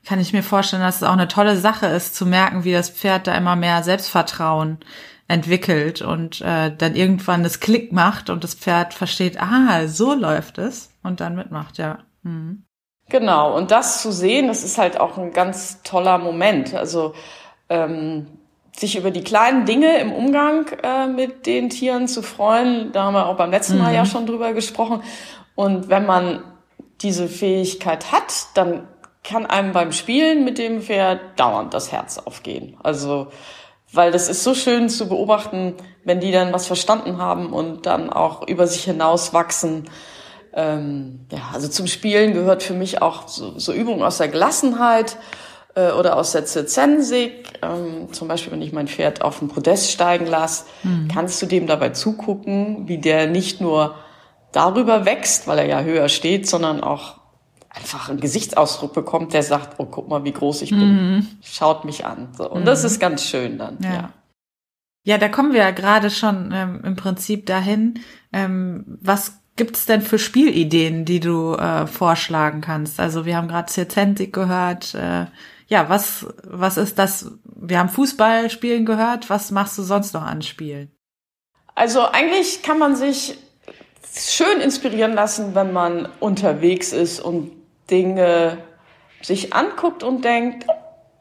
kann 0.05 0.19
ich 0.19 0.33
mir 0.33 0.43
vorstellen, 0.43 0.81
dass 0.81 0.97
es 0.97 1.03
auch 1.03 1.13
eine 1.13 1.27
tolle 1.27 1.57
Sache 1.57 1.87
ist, 1.87 2.15
zu 2.15 2.25
merken, 2.25 2.63
wie 2.63 2.71
das 2.71 2.89
Pferd 2.89 3.27
da 3.27 3.35
immer 3.35 3.55
mehr 3.55 3.83
Selbstvertrauen 3.83 4.79
entwickelt 5.27 6.01
und 6.01 6.41
äh, 6.41 6.75
dann 6.75 6.95
irgendwann 6.95 7.43
das 7.43 7.59
Klick 7.59 7.91
macht 7.91 8.29
und 8.29 8.43
das 8.43 8.53
Pferd 8.53 8.93
versteht, 8.93 9.41
ah, 9.41 9.87
so 9.87 10.13
läuft 10.13 10.59
es 10.59 10.91
und 11.01 11.19
dann 11.19 11.35
mitmacht, 11.35 11.77
ja. 11.77 11.99
Mhm. 12.21 12.63
Genau, 13.09 13.55
und 13.55 13.71
das 13.71 14.01
zu 14.01 14.11
sehen, 14.11 14.47
das 14.47 14.63
ist 14.63 14.77
halt 14.77 14.99
auch 14.99 15.17
ein 15.17 15.31
ganz 15.31 15.81
toller 15.83 16.17
Moment. 16.17 16.73
Also 16.73 17.13
ähm, 17.69 18.27
sich 18.75 18.97
über 18.97 19.11
die 19.11 19.23
kleinen 19.23 19.65
Dinge 19.65 19.99
im 19.99 20.11
Umgang 20.11 20.67
äh, 20.83 21.07
mit 21.07 21.45
den 21.45 21.69
Tieren 21.69 22.07
zu 22.07 22.21
freuen, 22.21 22.91
da 22.91 23.03
haben 23.03 23.13
wir 23.13 23.27
auch 23.27 23.37
beim 23.37 23.51
letzten 23.51 23.77
Mal 23.77 23.89
mhm. 23.89 23.95
ja 23.95 24.05
schon 24.05 24.25
drüber 24.25 24.53
gesprochen. 24.53 25.01
Und 25.55 25.89
wenn 25.89 26.05
man 26.05 26.43
diese 27.01 27.27
Fähigkeit 27.27 28.11
hat, 28.11 28.33
dann 28.55 28.87
kann 29.27 29.45
einem 29.45 29.71
beim 29.71 29.91
Spielen 29.91 30.43
mit 30.43 30.57
dem 30.57 30.81
Pferd 30.81 31.19
dauernd 31.37 31.73
das 31.73 31.91
Herz 31.91 32.19
aufgehen. 32.19 32.77
Also, 32.83 33.27
weil 33.91 34.11
das 34.11 34.29
ist 34.29 34.43
so 34.43 34.53
schön 34.53 34.89
zu 34.89 35.09
beobachten, 35.09 35.73
wenn 36.03 36.19
die 36.19 36.31
dann 36.31 36.53
was 36.53 36.67
verstanden 36.67 37.17
haben 37.17 37.51
und 37.51 37.85
dann 37.85 38.09
auch 38.11 38.47
über 38.47 38.67
sich 38.67 38.83
hinaus 38.83 39.33
wachsen. 39.33 39.89
Ähm, 40.53 41.25
ja, 41.31 41.49
also 41.53 41.67
zum 41.67 41.87
Spielen 41.87 42.33
gehört 42.33 42.63
für 42.63 42.73
mich 42.73 43.01
auch 43.01 43.27
so, 43.27 43.57
so 43.57 43.73
Übungen 43.73 44.03
aus 44.03 44.19
der 44.19 44.27
Gelassenheit 44.27 45.17
äh, 45.75 45.91
oder 45.91 46.17
aus 46.17 46.31
der 46.31 46.45
Zirzensik. 46.45 47.59
Ähm, 47.61 48.13
zum 48.13 48.27
Beispiel, 48.27 48.53
wenn 48.53 48.61
ich 48.61 48.73
mein 48.73 48.87
Pferd 48.87 49.21
auf 49.21 49.39
den 49.39 49.47
Podest 49.47 49.91
steigen 49.91 50.27
lasse, 50.27 50.65
mhm. 50.83 51.07
kannst 51.11 51.41
du 51.41 51.45
dem 51.45 51.67
dabei 51.67 51.89
zugucken, 51.89 52.87
wie 52.87 52.99
der 52.99 53.27
nicht 53.27 53.59
nur 53.59 53.95
darüber 54.51 55.05
wächst, 55.05 55.47
weil 55.47 55.59
er 55.59 55.65
ja 55.65 55.81
höher 55.81 56.09
steht, 56.09 56.47
sondern 56.47 56.81
auch 56.81 57.24
einfach 57.75 58.09
einen 58.09 58.19
Gesichtsausdruck 58.19 58.93
bekommt, 58.93 59.33
der 59.33 59.43
sagt, 59.43 59.75
oh, 59.79 59.85
guck 59.85 60.07
mal, 60.07 60.23
wie 60.23 60.31
groß 60.31 60.61
ich 60.61 60.69
bin. 60.69 61.15
Mhm. 61.15 61.27
Schaut 61.41 61.85
mich 61.85 62.05
an. 62.05 62.29
So. 62.37 62.49
Und 62.49 62.61
mhm. 62.61 62.65
das 62.65 62.83
ist 62.83 62.99
ganz 62.99 63.23
schön 63.23 63.57
dann. 63.57 63.77
Ja. 63.81 63.93
ja. 63.93 64.13
ja 65.03 65.17
da 65.17 65.27
kommen 65.27 65.53
wir 65.53 65.61
ja 65.61 65.71
gerade 65.71 66.09
schon 66.09 66.51
ähm, 66.53 66.81
im 66.83 66.95
Prinzip 66.95 67.45
dahin. 67.45 67.99
Ähm, 68.31 68.97
was 69.01 69.39
gibt's 69.57 69.85
denn 69.85 70.01
für 70.01 70.19
Spielideen, 70.19 71.05
die 71.05 71.19
du 71.19 71.53
äh, 71.55 71.85
vorschlagen 71.85 72.61
kannst? 72.61 72.99
Also 72.99 73.25
wir 73.25 73.35
haben 73.35 73.47
gerade 73.47 73.71
Circentic 73.71 74.31
gehört. 74.31 74.95
Äh, 74.95 75.25
ja, 75.67 75.89
was, 75.89 76.27
was 76.43 76.77
ist 76.77 76.97
das? 76.97 77.31
Wir 77.43 77.79
haben 77.79 77.89
Fußballspielen 77.89 78.85
gehört. 78.85 79.29
Was 79.29 79.51
machst 79.51 79.77
du 79.77 79.83
sonst 79.83 80.13
noch 80.13 80.23
an 80.23 80.41
Spielen? 80.41 80.91
Also 81.73 82.05
eigentlich 82.05 82.63
kann 82.63 82.79
man 82.79 82.95
sich 82.95 83.37
schön 84.17 84.61
inspirieren 84.61 85.13
lassen, 85.13 85.55
wenn 85.55 85.73
man 85.73 86.07
unterwegs 86.21 86.93
ist 86.93 87.19
und 87.19 87.51
Dinge 87.89 88.57
sich 89.21 89.53
anguckt 89.53 90.03
und 90.03 90.23
denkt, 90.23 90.65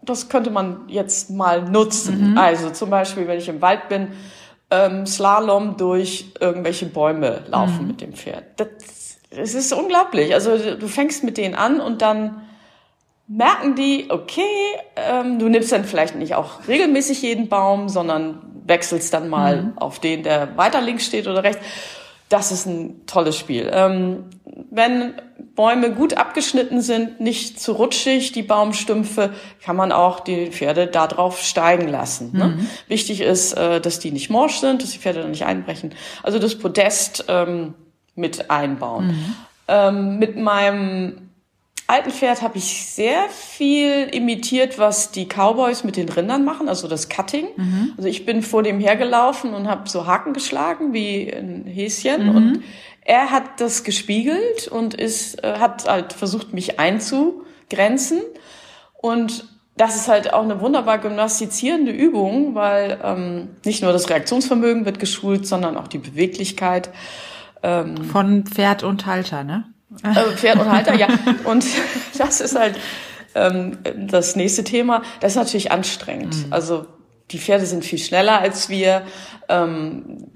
das 0.03 0.29
könnte 0.29 0.51
man 0.51 0.89
jetzt 0.89 1.31
mal 1.31 1.63
nutzen. 1.63 2.33
Mhm. 2.33 2.39
Also 2.39 2.71
zum 2.71 2.91
Beispiel, 2.91 3.27
wenn 3.27 3.39
ich 3.39 3.49
im 3.49 3.63
Wald 3.63 3.89
bin, 3.89 4.09
ähm, 4.71 5.07
Slalom 5.07 5.77
durch 5.77 6.33
irgendwelche 6.41 6.87
Bäume 6.87 7.43
laufen 7.49 7.83
mhm. 7.83 7.87
mit 7.89 8.01
dem 8.01 8.13
Pferd. 8.13 8.45
Das, 8.57 8.69
das 9.31 9.55
ist 9.55 9.73
unglaublich. 9.73 10.35
Also 10.35 10.57
du 10.77 10.89
fängst 10.89 11.25
mit 11.25 11.37
denen 11.37 11.55
an 11.55 11.81
und 11.81 12.03
dann 12.03 12.43
merken 13.27 13.75
die, 13.75 14.07
okay, 14.11 14.43
ähm, 14.97 15.39
du 15.39 15.49
nimmst 15.49 15.73
dann 15.73 15.85
vielleicht 15.85 16.15
nicht 16.17 16.35
auch 16.35 16.69
regelmäßig 16.69 17.23
jeden 17.23 17.49
Baum, 17.49 17.89
sondern 17.89 18.43
wechselst 18.67 19.13
dann 19.15 19.29
mal 19.29 19.63
mhm. 19.63 19.79
auf 19.79 19.99
den, 19.99 20.23
der 20.23 20.57
weiter 20.57 20.81
links 20.81 21.07
steht 21.07 21.27
oder 21.27 21.43
rechts 21.43 21.65
das 22.35 22.51
ist 22.51 22.67
ein 22.67 23.07
tolles 23.07 23.39
Spiel. 23.39 23.71
Ähm, 23.73 24.25
wenn 24.73 25.15
Bäume 25.55 25.93
gut 25.93 26.15
abgeschnitten 26.15 26.81
sind, 26.81 27.21
nicht 27.21 27.61
zu 27.61 27.71
rutschig, 27.71 28.33
die 28.33 28.43
Baumstümpfe, 28.43 29.33
kann 29.63 29.77
man 29.77 29.93
auch 29.93 30.19
die 30.19 30.49
Pferde 30.49 30.89
da 30.89 31.07
drauf 31.07 31.41
steigen 31.41 31.87
lassen. 31.87 32.37
Ne? 32.37 32.49
Mhm. 32.49 32.67
Wichtig 32.89 33.21
ist, 33.21 33.53
äh, 33.53 33.81
dass 33.81 34.01
die 34.01 34.11
nicht 34.11 34.31
morsch 34.31 34.59
sind, 34.59 34.83
dass 34.83 34.91
die 34.91 34.99
Pferde 34.99 35.23
da 35.23 35.29
nicht 35.29 35.45
einbrechen. 35.45 35.95
Also 36.25 36.41
das 36.41 36.59
Podest 36.59 37.27
ähm, 37.29 37.75
mit 38.17 38.51
einbauen. 38.51 39.07
Mhm. 39.07 39.35
Ähm, 39.69 40.19
mit 40.19 40.37
meinem 40.37 41.31
alten 41.87 42.11
Pferd 42.11 42.43
habe 42.43 42.59
ich 42.59 42.87
sehr 42.87 43.29
viel 43.29 44.09
imitiert, 44.13 44.79
was 44.79 45.11
die 45.11 45.27
Cowboys 45.27 45.85
mit 45.85 45.97
den 45.97 46.09
Rindern 46.09 46.45
machen, 46.45 46.69
also 46.69 46.89
das 46.89 47.09
Cutting. 47.09 47.47
Mhm. 47.57 47.93
Also 47.97 48.09
ich 48.09 48.25
bin 48.25 48.43
vor 48.43 48.63
dem 48.63 48.81
hergelaufen 48.81 49.55
und 49.55 49.69
habe 49.69 49.89
so 49.89 50.07
Haken 50.07 50.33
geschlagen 50.33 50.93
wie 50.93 51.33
ein 51.33 51.67
Häschen 51.67 52.31
mhm. 52.31 52.37
und 52.37 52.63
er 53.03 53.31
hat 53.31 53.61
das 53.61 53.85
gespiegelt 53.85 54.69
und 54.69 54.95
ist 54.95 55.45
äh, 55.45 55.59
hat 55.59 55.87
halt 55.87 56.15
versucht 56.15 56.55
mich 56.55 56.81
einzugrenzen 56.81 58.23
und 58.95 59.45
das 59.77 59.97
ist 59.97 60.09
halt 60.09 60.33
auch 60.33 60.45
eine 60.45 60.61
wunderbar 60.61 60.99
gymnastizierende 60.99 61.91
Übung, 61.91 62.55
weil 62.55 62.99
ähm, 63.03 63.49
nicht 63.65 63.83
nur 63.83 63.93
das 63.93 64.09
Reaktionsvermögen 64.09 64.85
wird 64.85 65.01
geschult, 65.01 65.47
sondern 65.47 65.77
auch 65.77 65.89
die 65.89 65.99
Beweglichkeit. 65.99 66.91
Ähm, 67.63 67.97
Von 68.05 68.45
Pferd 68.45 68.85
und 68.85 69.05
Halter, 69.07 69.43
ne? 69.43 69.74
Also 70.03 70.31
Pferd 70.33 70.59
und 70.59 70.71
Halter, 70.71 70.95
ja. 70.95 71.09
Und 71.45 71.65
das 72.19 72.41
ist 72.41 72.59
halt 72.59 72.77
ähm, 73.35 73.79
das 73.97 74.37
nächste 74.37 74.65
Thema. 74.65 75.03
Das 75.21 75.33
ist 75.33 75.37
natürlich 75.37 75.73
anstrengend. 75.73 76.47
Mhm. 76.47 76.53
Also 76.53 76.87
die 77.31 77.39
Pferde 77.39 77.67
sind 77.67 77.85
viel 77.85 77.99
schneller 77.99 78.41
als 78.41 78.69
wir. 78.69 79.03
Ähm, 79.49 80.29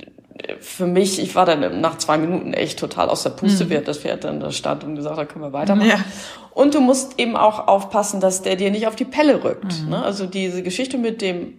für 0.60 0.86
mich, 0.86 1.20
ich 1.20 1.34
war 1.34 1.46
dann 1.46 1.80
nach 1.80 1.98
zwei 1.98 2.16
Minuten 2.16 2.54
echt 2.54 2.78
total 2.78 3.08
aus 3.08 3.24
der 3.24 3.30
Puste, 3.30 3.64
mhm. 3.64 3.70
während 3.70 3.88
das 3.88 3.98
Pferd 3.98 4.24
dann 4.24 4.40
da 4.40 4.52
stand 4.52 4.84
und 4.84 4.94
gesagt 4.94 5.18
hat, 5.18 5.28
können 5.28 5.44
wir 5.44 5.52
weitermachen. 5.52 5.88
Ja. 5.88 6.04
Und 6.52 6.74
du 6.74 6.80
musst 6.80 7.18
eben 7.18 7.36
auch 7.36 7.66
aufpassen, 7.68 8.20
dass 8.20 8.42
der 8.42 8.56
dir 8.56 8.70
nicht 8.70 8.86
auf 8.86 8.96
die 8.96 9.04
Pelle 9.04 9.44
rückt. 9.44 9.82
Mhm. 9.82 9.90
Ne? 9.90 10.02
Also 10.02 10.26
diese 10.26 10.62
Geschichte 10.62 10.96
mit 10.96 11.22
dem 11.22 11.54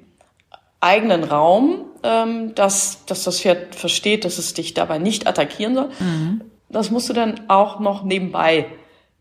eigenen 0.79 1.25
Raum, 1.25 1.85
ähm, 2.03 2.55
dass, 2.55 3.05
dass 3.05 3.23
das 3.25 3.41
Pferd 3.41 3.75
versteht, 3.75 4.23
dass 4.23 4.37
es 4.37 4.53
dich 4.53 4.73
dabei 4.73 4.97
nicht 4.97 5.27
attackieren 5.27 5.75
soll. 5.75 5.89
Mhm 5.99 6.41
das 6.69 6.91
musst 6.91 7.09
du 7.09 7.13
dann 7.13 7.41
auch 7.47 7.79
noch 7.79 8.03
nebenbei 8.03 8.67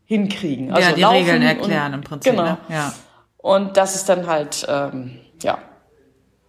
hinkriegen. 0.05 0.71
Also 0.71 0.89
ja, 0.89 0.95
die 0.95 1.03
Regeln 1.03 1.41
erklären 1.41 1.93
und, 1.93 1.99
im 1.99 2.01
Prinzip. 2.01 2.31
Genau. 2.31 2.43
Ne? 2.43 2.57
Ja. 2.69 2.93
Und 3.37 3.77
das 3.77 3.95
ist 3.95 4.09
dann 4.09 4.27
halt, 4.27 4.65
ähm, 4.69 5.19
ja, 5.41 5.59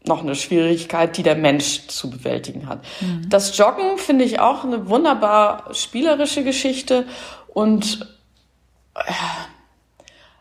noch 0.07 0.23
eine 0.23 0.35
Schwierigkeit, 0.35 1.17
die 1.17 1.23
der 1.23 1.37
Mensch 1.37 1.87
zu 1.89 2.09
bewältigen 2.11 2.69
hat. 2.69 2.83
Mhm. 3.01 3.29
Das 3.29 3.57
Joggen 3.57 3.99
finde 3.99 4.25
ich 4.25 4.41
auch 4.41 4.65
eine 4.65 4.89
wunderbar 4.89 5.75
spielerische 5.75 6.43
Geschichte 6.43 7.05
und 7.49 8.09
äh, 8.95 9.01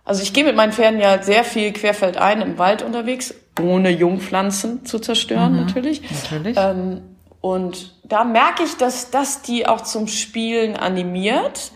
also 0.05 0.23
ich 0.23 0.33
gehe 0.33 0.43
mit 0.43 0.55
meinen 0.55 0.71
Pferden 0.71 0.99
ja 0.99 1.21
sehr 1.21 1.43
viel 1.43 1.71
querfeldein 1.71 2.41
im 2.41 2.57
Wald 2.57 2.81
unterwegs, 2.81 3.35
ohne 3.61 3.91
Jungpflanzen 3.91 4.85
zu 4.85 4.97
zerstören 4.97 5.53
mhm. 5.53 5.59
natürlich. 5.59 6.01
Natürlich. 6.09 6.57
Ähm, 6.57 7.01
und 7.41 7.93
da 8.09 8.23
merke 8.23 8.63
ich, 8.63 8.75
dass 8.77 9.11
das 9.11 9.41
die 9.41 9.67
auch 9.67 9.81
zum 9.81 10.07
Spielen 10.07 10.75
animiert. 10.75 11.71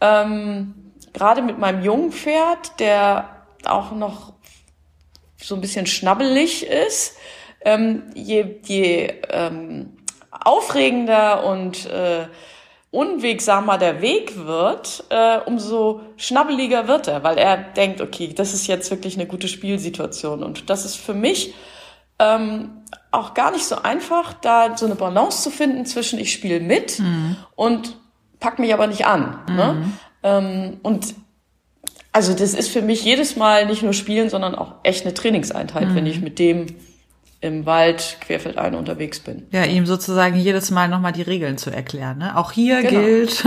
Ähm, 0.00 0.92
Gerade 1.12 1.42
mit 1.42 1.58
meinem 1.58 1.82
jungen 1.82 2.12
Pferd, 2.12 2.80
der 2.80 3.46
auch 3.64 3.92
noch 3.92 4.32
so 5.36 5.54
ein 5.54 5.60
bisschen 5.60 5.86
schnabbelig 5.86 6.66
ist. 6.66 7.16
Ähm, 7.60 8.04
je 8.14 8.60
je 8.64 9.12
ähm, 9.30 9.96
aufregender 10.30 11.44
und 11.44 11.86
äh, 11.86 12.26
unwegsamer 12.90 13.76
der 13.78 14.00
Weg 14.00 14.46
wird, 14.46 15.04
äh, 15.10 15.38
umso 15.44 16.00
schnabbeliger 16.16 16.88
wird 16.88 17.08
er, 17.08 17.22
weil 17.22 17.36
er 17.36 17.56
denkt, 17.56 18.00
okay, 18.00 18.32
das 18.34 18.54
ist 18.54 18.66
jetzt 18.66 18.90
wirklich 18.90 19.16
eine 19.16 19.26
gute 19.26 19.48
Spielsituation. 19.48 20.42
Und 20.42 20.70
das 20.70 20.84
ist 20.84 20.96
für 20.96 21.14
mich 21.14 21.54
ähm, 22.18 22.82
auch 23.10 23.34
gar 23.34 23.52
nicht 23.52 23.64
so 23.64 23.76
einfach, 23.76 24.34
da 24.34 24.76
so 24.76 24.86
eine 24.86 24.94
Balance 24.94 25.42
zu 25.42 25.50
finden 25.50 25.86
zwischen 25.86 26.18
ich 26.18 26.32
spiele 26.32 26.60
mit 26.60 26.98
mhm. 26.98 27.36
und 27.56 27.96
pack 28.40 28.58
mich 28.58 28.72
aber 28.74 28.86
nicht 28.86 29.06
an. 29.06 29.38
Ne? 29.48 29.52
Mhm. 29.52 29.56
Ne? 29.56 29.92
Ähm, 30.22 30.80
und 30.82 31.14
also 32.12 32.34
das 32.34 32.54
ist 32.54 32.68
für 32.68 32.82
mich 32.82 33.04
jedes 33.04 33.36
Mal 33.36 33.66
nicht 33.66 33.82
nur 33.82 33.92
Spielen, 33.92 34.28
sondern 34.30 34.54
auch 34.54 34.74
echt 34.82 35.04
eine 35.04 35.14
Trainingseinheit, 35.14 35.88
mhm. 35.88 35.94
wenn 35.94 36.06
ich 36.06 36.20
mit 36.20 36.38
dem 36.38 36.66
im 37.40 37.66
Wald 37.66 38.16
querfeldein 38.20 38.74
unterwegs 38.74 39.20
bin. 39.20 39.46
Ja, 39.52 39.64
ihm 39.64 39.86
sozusagen 39.86 40.36
jedes 40.36 40.70
Mal 40.70 40.88
nochmal 40.88 41.12
die 41.12 41.22
Regeln 41.22 41.56
zu 41.56 41.70
erklären. 41.70 42.18
Ne? 42.18 42.36
Auch 42.36 42.50
hier 42.50 42.82
genau. 42.82 43.00
gilt, 43.00 43.44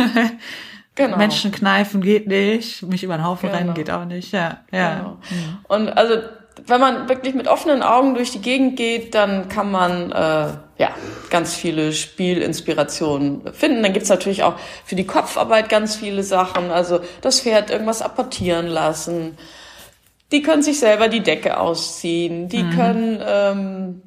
genau. 0.96 1.18
Menschen 1.18 1.52
kneifen 1.52 2.02
geht 2.02 2.28
nicht, 2.28 2.84
mich 2.84 3.04
über 3.04 3.18
den 3.18 3.26
Haufen 3.26 3.50
genau. 3.50 3.60
rennen 3.60 3.74
geht 3.74 3.92
auch 3.92 4.06
nicht. 4.06 4.32
Ja, 4.32 4.62
ja. 4.72 4.96
Genau. 4.96 5.10
Mhm. 5.30 5.58
Und 5.68 5.90
also 5.90 6.22
wenn 6.68 6.80
man 6.80 7.10
wirklich 7.10 7.34
mit 7.34 7.48
offenen 7.48 7.82
Augen 7.82 8.14
durch 8.14 8.32
die 8.32 8.42
Gegend 8.42 8.76
geht, 8.76 9.16
dann 9.16 9.50
kann 9.50 9.72
man 9.72 10.12
äh, 10.12 10.48
ja 10.78 10.90
ganz 11.30 11.56
viele 11.56 11.94
Spielinspirationen 11.94 13.54
finden. 13.54 13.84
Dann 13.84 13.94
gibt's 13.94 14.10
natürlich 14.10 14.44
auch 14.44 14.56
für 14.86 14.96
die 14.96 15.06
Kopfarbeit 15.06 15.70
ganz 15.70 15.96
viele 15.96 16.24
Sachen. 16.24 16.72
Also 16.72 17.00
das 17.22 17.42
Pferd 17.42 17.70
irgendwas 17.70 18.02
apportieren 18.02 18.68
lassen. 18.68 19.38
Die 20.32 20.42
können 20.42 20.62
sich 20.62 20.80
selber 20.80 21.08
die 21.08 21.22
Decke 21.22 21.60
ausziehen. 21.60 22.48
Die 22.48 22.64
mhm. 22.64 22.70
können 22.72 23.24
ähm, 23.26 24.02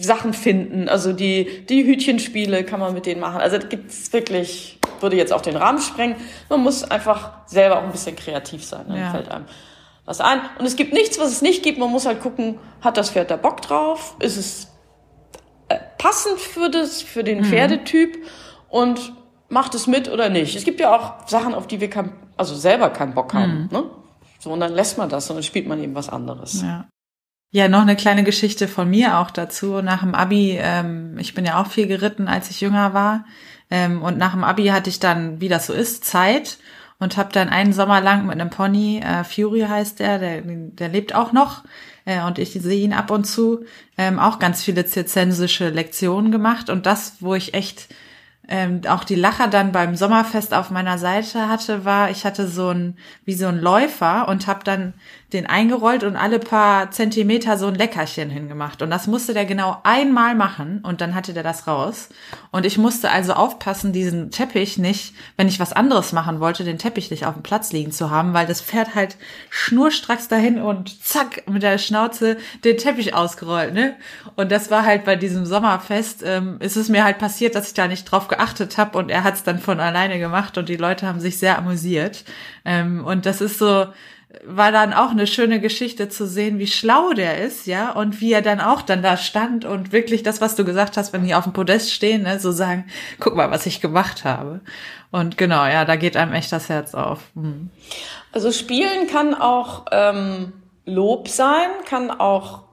Sachen 0.00 0.32
finden. 0.32 0.88
Also 0.88 1.12
die, 1.12 1.66
die 1.66 1.84
Hütchenspiele 1.84 2.64
kann 2.64 2.80
man 2.80 2.94
mit 2.94 3.06
denen 3.06 3.20
machen. 3.20 3.40
Also 3.40 3.58
gibt's 3.58 4.12
wirklich, 4.12 4.78
würde 5.00 5.16
jetzt 5.16 5.32
auch 5.32 5.42
den 5.42 5.56
Rahmen 5.56 5.80
sprengen. 5.80 6.16
Man 6.48 6.60
muss 6.60 6.84
einfach 6.84 7.32
selber 7.46 7.78
auch 7.78 7.84
ein 7.84 7.92
bisschen 7.92 8.16
kreativ 8.16 8.64
sein. 8.64 8.86
Dann 8.88 8.98
ja. 8.98 9.10
fällt 9.10 9.30
einem 9.30 9.46
was 10.08 10.22
ein. 10.22 10.40
Und 10.58 10.64
es 10.64 10.74
gibt 10.74 10.94
nichts, 10.94 11.18
was 11.18 11.30
es 11.30 11.42
nicht 11.42 11.62
gibt. 11.62 11.78
Man 11.78 11.90
muss 11.90 12.06
halt 12.06 12.20
gucken, 12.20 12.58
hat 12.80 12.96
das 12.96 13.10
Pferd 13.10 13.30
da 13.30 13.36
Bock 13.36 13.60
drauf? 13.60 14.16
Ist 14.20 14.38
es 14.38 14.68
äh, 15.68 15.76
passend 15.98 16.40
für 16.40 16.70
das, 16.70 17.02
für 17.02 17.22
den 17.22 17.40
mhm. 17.40 17.44
Pferdetyp? 17.44 18.24
Und 18.70 19.12
macht 19.50 19.74
es 19.74 19.86
mit 19.86 20.10
oder 20.10 20.30
nicht? 20.30 20.56
Es 20.56 20.64
gibt 20.64 20.80
ja 20.80 20.96
auch 20.96 21.28
Sachen, 21.28 21.54
auf 21.54 21.66
die 21.66 21.80
wir 21.80 21.90
kein, 21.90 22.12
also 22.38 22.54
selber 22.54 22.88
keinen 22.90 23.14
Bock 23.14 23.34
haben. 23.34 23.64
Mhm. 23.64 23.68
Ne? 23.70 23.84
So, 24.38 24.50
und 24.50 24.60
dann 24.60 24.72
lässt 24.72 24.96
man 24.96 25.10
das 25.10 25.28
und 25.28 25.36
dann 25.36 25.42
spielt 25.42 25.66
man 25.66 25.82
eben 25.82 25.94
was 25.94 26.08
anderes. 26.08 26.62
Ja. 26.62 26.88
Ja, 27.50 27.68
noch 27.68 27.80
eine 27.80 27.96
kleine 27.96 28.24
Geschichte 28.24 28.68
von 28.68 28.90
mir 28.90 29.18
auch 29.18 29.30
dazu. 29.30 29.80
Nach 29.80 30.00
dem 30.00 30.14
Abi, 30.14 30.58
ähm, 30.60 31.16
ich 31.18 31.34
bin 31.34 31.46
ja 31.46 31.60
auch 31.60 31.66
viel 31.66 31.86
geritten, 31.86 32.28
als 32.28 32.50
ich 32.50 32.60
jünger 32.60 32.92
war. 32.92 33.24
Ähm, 33.70 34.02
und 34.02 34.18
nach 34.18 34.32
dem 34.32 34.44
Abi 34.44 34.66
hatte 34.66 34.90
ich 34.90 35.00
dann, 35.00 35.40
wie 35.40 35.48
das 35.48 35.66
so 35.66 35.72
ist, 35.72 36.04
Zeit 36.04 36.58
und 36.98 37.16
habe 37.16 37.32
dann 37.32 37.48
einen 37.48 37.72
Sommer 37.72 38.00
lang 38.00 38.26
mit 38.26 38.40
einem 38.40 38.50
Pony, 38.50 39.00
äh, 39.00 39.24
Fury 39.24 39.60
heißt 39.60 40.00
der, 40.00 40.18
der, 40.18 40.42
der 40.42 40.88
lebt 40.88 41.14
auch 41.14 41.32
noch 41.32 41.64
äh, 42.04 42.22
und 42.22 42.38
ich 42.38 42.52
sehe 42.52 42.82
ihn 42.84 42.92
ab 42.92 43.10
und 43.10 43.24
zu, 43.24 43.64
ähm, 43.96 44.18
auch 44.18 44.38
ganz 44.38 44.62
viele 44.62 44.86
zirzensische 44.86 45.68
Lektionen 45.68 46.32
gemacht. 46.32 46.70
Und 46.70 46.86
das, 46.86 47.16
wo 47.20 47.34
ich 47.34 47.54
echt 47.54 47.88
ähm, 48.48 48.80
auch 48.88 49.04
die 49.04 49.14
Lacher 49.14 49.48
dann 49.48 49.72
beim 49.72 49.94
Sommerfest 49.94 50.54
auf 50.54 50.70
meiner 50.70 50.96
Seite 50.96 51.48
hatte, 51.48 51.84
war, 51.84 52.10
ich 52.10 52.24
hatte 52.24 52.48
so 52.48 52.70
ein, 52.70 52.96
wie 53.24 53.34
so 53.34 53.46
ein 53.46 53.60
Läufer 53.60 54.26
und 54.28 54.46
habe 54.46 54.64
dann 54.64 54.94
den 55.34 55.46
eingerollt 55.46 56.04
und 56.04 56.16
alle 56.16 56.38
paar 56.38 56.90
Zentimeter 56.90 57.58
so 57.58 57.66
ein 57.66 57.74
Leckerchen 57.74 58.30
hingemacht. 58.30 58.80
Und 58.80 58.88
das 58.88 59.06
musste 59.06 59.34
der 59.34 59.44
genau 59.44 59.76
einmal 59.82 60.34
machen 60.34 60.80
und 60.82 61.02
dann 61.02 61.14
hatte 61.14 61.34
der 61.34 61.42
das 61.42 61.66
raus. 61.66 62.08
Und 62.50 62.64
ich 62.64 62.78
musste 62.78 63.10
also 63.10 63.34
aufpassen, 63.34 63.92
diesen 63.92 64.30
Teppich 64.30 64.78
nicht, 64.78 65.14
wenn 65.36 65.48
ich 65.48 65.60
was 65.60 65.74
anderes 65.74 66.14
machen 66.14 66.40
wollte, 66.40 66.64
den 66.64 66.78
Teppich 66.78 67.10
nicht 67.10 67.26
auf 67.26 67.34
dem 67.34 67.42
Platz 67.42 67.72
liegen 67.72 67.92
zu 67.92 68.10
haben, 68.10 68.32
weil 68.32 68.46
das 68.46 68.62
Pferd 68.62 68.94
halt 68.94 69.16
schnurstracks 69.50 70.28
dahin 70.28 70.62
und 70.62 71.04
zack, 71.04 71.46
mit 71.46 71.62
der 71.62 71.76
Schnauze 71.76 72.38
den 72.64 72.78
Teppich 72.78 73.14
ausgerollt, 73.14 73.74
ne? 73.74 73.96
Und 74.34 74.50
das 74.50 74.70
war 74.70 74.86
halt 74.86 75.04
bei 75.04 75.16
diesem 75.16 75.44
Sommerfest, 75.44 76.22
ähm, 76.24 76.56
ist 76.60 76.76
es 76.76 76.88
mir 76.88 77.04
halt 77.04 77.18
passiert, 77.18 77.54
dass 77.54 77.68
ich 77.68 77.74
da 77.74 77.86
nicht 77.86 78.04
drauf 78.04 78.28
geachtet 78.38 78.78
habe 78.78 78.96
und 78.96 79.10
er 79.10 79.24
hat 79.24 79.34
es 79.34 79.42
dann 79.42 79.58
von 79.58 79.80
alleine 79.80 80.18
gemacht 80.18 80.56
und 80.58 80.68
die 80.68 80.76
Leute 80.76 81.06
haben 81.06 81.20
sich 81.20 81.38
sehr 81.38 81.58
amüsiert. 81.58 82.24
Ähm, 82.64 83.04
und 83.04 83.26
das 83.26 83.40
ist 83.40 83.58
so, 83.58 83.86
war 84.44 84.72
dann 84.72 84.92
auch 84.92 85.10
eine 85.10 85.26
schöne 85.26 85.60
Geschichte 85.60 86.08
zu 86.08 86.26
sehen, 86.26 86.58
wie 86.58 86.66
schlau 86.66 87.12
der 87.12 87.38
ist, 87.38 87.66
ja, 87.66 87.90
und 87.90 88.20
wie 88.20 88.32
er 88.32 88.42
dann 88.42 88.60
auch 88.60 88.82
dann 88.82 89.02
da 89.02 89.16
stand 89.16 89.64
und 89.64 89.90
wirklich 89.90 90.22
das, 90.22 90.40
was 90.40 90.54
du 90.54 90.64
gesagt 90.64 90.96
hast, 90.96 91.12
wenn 91.12 91.24
die 91.24 91.34
auf 91.34 91.44
dem 91.44 91.52
Podest 91.52 91.92
stehen, 91.92 92.22
ne, 92.22 92.38
so 92.38 92.52
sagen, 92.52 92.84
guck 93.18 93.34
mal, 93.34 93.50
was 93.50 93.66
ich 93.66 93.80
gemacht 93.80 94.24
habe. 94.24 94.60
Und 95.10 95.38
genau, 95.38 95.66
ja, 95.66 95.84
da 95.84 95.96
geht 95.96 96.16
einem 96.16 96.34
echt 96.34 96.52
das 96.52 96.68
Herz 96.68 96.94
auf. 96.94 97.20
Mhm. 97.34 97.70
Also 98.32 98.52
spielen 98.52 99.08
kann 99.10 99.34
auch 99.34 99.86
ähm, 99.90 100.52
Lob 100.84 101.28
sein, 101.28 101.68
kann 101.86 102.10
auch 102.10 102.67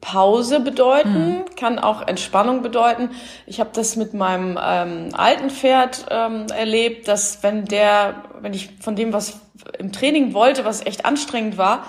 Pause 0.00 0.60
bedeuten, 0.60 1.38
mhm. 1.38 1.44
kann 1.56 1.78
auch 1.78 2.06
Entspannung 2.06 2.62
bedeuten. 2.62 3.10
Ich 3.46 3.60
habe 3.60 3.70
das 3.72 3.96
mit 3.96 4.14
meinem 4.14 4.58
ähm, 4.62 5.08
alten 5.12 5.50
Pferd 5.50 6.06
ähm, 6.10 6.46
erlebt, 6.54 7.08
dass 7.08 7.42
wenn 7.42 7.64
der, 7.64 8.22
wenn 8.40 8.52
ich 8.52 8.70
von 8.80 8.94
dem 8.94 9.12
was 9.12 9.40
im 9.78 9.92
Training 9.92 10.34
wollte, 10.34 10.64
was 10.64 10.84
echt 10.84 11.04
anstrengend 11.04 11.58
war 11.58 11.84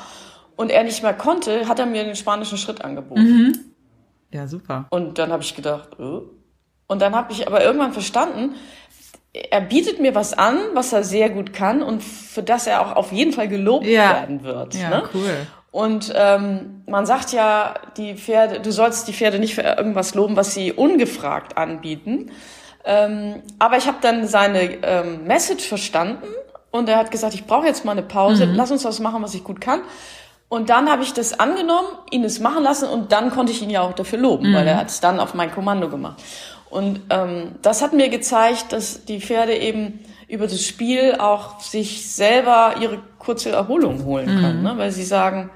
und 0.55 0.71
er 0.71 0.83
nicht 0.83 1.03
mehr 1.03 1.13
konnte, 1.13 1.67
hat 1.67 1.79
er 1.79 1.85
mir 1.85 2.03
den 2.03 2.15
spanischen 2.15 2.57
Schritt 2.57 2.83
angeboten. 2.83 3.21
Mhm. 3.21 3.59
Ja, 4.31 4.47
super. 4.47 4.87
Und 4.89 5.19
dann 5.19 5.31
habe 5.31 5.43
ich 5.43 5.55
gedacht, 5.55 5.99
oh, 5.99 6.23
Und 6.87 7.01
dann 7.01 7.15
habe 7.15 7.31
ich 7.33 7.47
aber 7.47 7.63
irgendwann 7.63 7.93
verstanden, 7.93 8.55
er 9.33 9.61
bietet 9.61 9.99
mir 9.99 10.15
was 10.15 10.33
an, 10.33 10.57
was 10.73 10.93
er 10.93 11.03
sehr 11.03 11.29
gut 11.29 11.53
kann 11.53 11.83
und 11.83 12.03
für 12.03 12.43
das 12.43 12.67
er 12.67 12.81
auch 12.81 12.95
auf 12.95 13.11
jeden 13.11 13.33
Fall 13.33 13.47
gelobt 13.47 13.85
ja. 13.85 14.15
werden 14.15 14.43
wird. 14.43 14.73
Ja, 14.75 14.89
ne? 14.89 15.03
cool. 15.13 15.47
Und 15.77 16.11
ähm, 16.15 16.81
man 16.87 17.05
sagt 17.05 17.33
ja, 17.33 17.75
die 17.97 18.15
Pferde, 18.15 18.61
du 18.61 18.71
sollst 18.71 19.07
die 19.07 19.13
Pferde 19.13 19.37
nicht 19.37 19.53
für 19.53 19.61
irgendwas 19.61 20.15
loben, 20.15 20.35
was 20.35 20.55
sie 20.55 20.73
ungefragt 20.73 21.55
anbieten. 21.55 22.31
Ähm, 22.83 23.43
aber 23.59 23.77
ich 23.77 23.85
habe 23.85 23.97
dann 24.01 24.27
seine 24.27 24.81
ähm, 24.81 25.25
Message 25.25 25.67
verstanden 25.67 26.25
und 26.71 26.89
er 26.89 26.97
hat 26.97 27.11
gesagt, 27.11 27.35
ich 27.35 27.45
brauche 27.45 27.67
jetzt 27.67 27.85
mal 27.85 27.91
eine 27.91 28.01
Pause, 28.01 28.47
mhm. 28.47 28.55
lass 28.55 28.71
uns 28.71 28.85
was 28.85 28.99
machen, 28.99 29.21
was 29.21 29.35
ich 29.35 29.43
gut 29.43 29.61
kann. 29.61 29.81
Und 30.49 30.71
dann 30.71 30.89
habe 30.89 31.03
ich 31.03 31.13
das 31.13 31.39
angenommen, 31.39 31.89
ihn 32.09 32.23
es 32.23 32.39
machen 32.39 32.63
lassen 32.63 32.89
und 32.89 33.11
dann 33.11 33.29
konnte 33.29 33.51
ich 33.51 33.61
ihn 33.61 33.69
ja 33.69 33.81
auch 33.81 33.93
dafür 33.93 34.17
loben, 34.17 34.49
mhm. 34.49 34.55
weil 34.55 34.67
er 34.67 34.77
hat 34.77 34.89
es 34.89 34.99
dann 34.99 35.19
auf 35.19 35.35
mein 35.35 35.51
Kommando 35.51 35.89
gemacht. 35.89 36.23
Und 36.71 37.01
ähm, 37.11 37.51
das 37.61 37.83
hat 37.83 37.93
mir 37.93 38.09
gezeigt, 38.09 38.73
dass 38.73 39.05
die 39.05 39.21
Pferde 39.21 39.55
eben 39.55 39.99
über 40.27 40.47
das 40.47 40.63
Spiel 40.63 41.17
auch 41.19 41.59
sich 41.59 42.11
selber 42.11 42.77
ihre 42.81 42.97
kurze 43.19 43.51
Erholung 43.51 44.05
holen 44.05 44.25
können, 44.25 44.57
mhm. 44.57 44.63
ne? 44.63 44.73
weil 44.77 44.91
sie 44.91 45.03
sagen, 45.03 45.51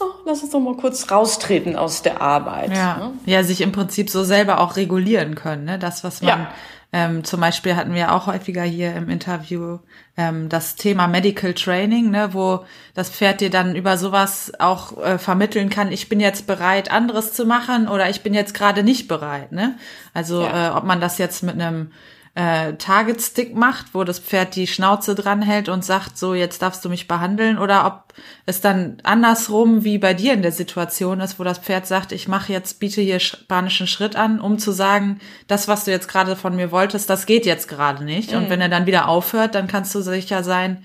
oh, 0.00 0.04
lass 0.26 0.42
uns 0.42 0.52
doch 0.52 0.60
mal 0.60 0.76
kurz 0.76 1.10
raustreten 1.10 1.76
aus 1.76 2.02
der 2.02 2.20
Arbeit. 2.20 2.74
Ja, 2.74 2.96
ne? 2.96 3.12
ja 3.26 3.42
sich 3.42 3.60
im 3.60 3.72
Prinzip 3.72 4.10
so 4.10 4.24
selber 4.24 4.60
auch 4.60 4.76
regulieren 4.76 5.34
können, 5.34 5.64
ne? 5.64 5.78
das, 5.78 6.04
was 6.04 6.22
man 6.22 6.28
ja. 6.28 6.50
Ähm, 6.94 7.24
zum 7.24 7.40
Beispiel 7.40 7.74
hatten 7.74 7.92
wir 7.92 8.12
auch 8.12 8.28
häufiger 8.28 8.62
hier 8.62 8.94
im 8.94 9.08
Interview 9.08 9.80
ähm, 10.16 10.48
das 10.48 10.76
Thema 10.76 11.08
Medical 11.08 11.52
Training, 11.52 12.12
ne, 12.12 12.28
wo 12.34 12.64
das 12.94 13.10
Pferd 13.10 13.40
dir 13.40 13.50
dann 13.50 13.74
über 13.74 13.96
sowas 13.96 14.52
auch 14.60 14.96
äh, 15.02 15.18
vermitteln 15.18 15.70
kann, 15.70 15.90
ich 15.90 16.08
bin 16.08 16.20
jetzt 16.20 16.46
bereit, 16.46 16.92
anderes 16.92 17.32
zu 17.32 17.46
machen 17.46 17.88
oder 17.88 18.08
ich 18.10 18.22
bin 18.22 18.32
jetzt 18.32 18.54
gerade 18.54 18.84
nicht 18.84 19.08
bereit. 19.08 19.50
Ne? 19.50 19.76
Also 20.12 20.42
ja. 20.42 20.68
äh, 20.68 20.70
ob 20.76 20.84
man 20.84 21.00
das 21.00 21.18
jetzt 21.18 21.42
mit 21.42 21.60
einem 21.60 21.90
äh, 22.36 22.74
Target 22.74 23.22
Stick 23.22 23.54
macht, 23.54 23.94
wo 23.94 24.02
das 24.02 24.18
Pferd 24.18 24.56
die 24.56 24.66
Schnauze 24.66 25.14
dranhält 25.14 25.68
und 25.68 25.84
sagt, 25.84 26.18
so 26.18 26.34
jetzt 26.34 26.62
darfst 26.62 26.84
du 26.84 26.88
mich 26.88 27.06
behandeln, 27.06 27.58
oder 27.58 27.86
ob 27.86 28.14
es 28.44 28.60
dann 28.60 28.98
andersrum 29.04 29.84
wie 29.84 29.98
bei 29.98 30.14
dir 30.14 30.32
in 30.32 30.42
der 30.42 30.52
Situation 30.52 31.20
ist, 31.20 31.38
wo 31.38 31.44
das 31.44 31.58
Pferd 31.58 31.86
sagt, 31.86 32.10
ich 32.10 32.26
mache 32.26 32.52
jetzt, 32.52 32.80
biete 32.80 33.00
hier 33.00 33.20
spanischen 33.20 33.86
Schritt 33.86 34.16
an, 34.16 34.40
um 34.40 34.58
zu 34.58 34.72
sagen, 34.72 35.20
das, 35.46 35.68
was 35.68 35.84
du 35.84 35.92
jetzt 35.92 36.08
gerade 36.08 36.34
von 36.34 36.56
mir 36.56 36.72
wolltest, 36.72 37.08
das 37.08 37.26
geht 37.26 37.46
jetzt 37.46 37.68
gerade 37.68 38.04
nicht. 38.04 38.32
Mhm. 38.32 38.38
Und 38.38 38.50
wenn 38.50 38.60
er 38.60 38.68
dann 38.68 38.86
wieder 38.86 39.08
aufhört, 39.08 39.54
dann 39.54 39.68
kannst 39.68 39.94
du 39.94 40.00
sicher 40.00 40.42
sein, 40.42 40.84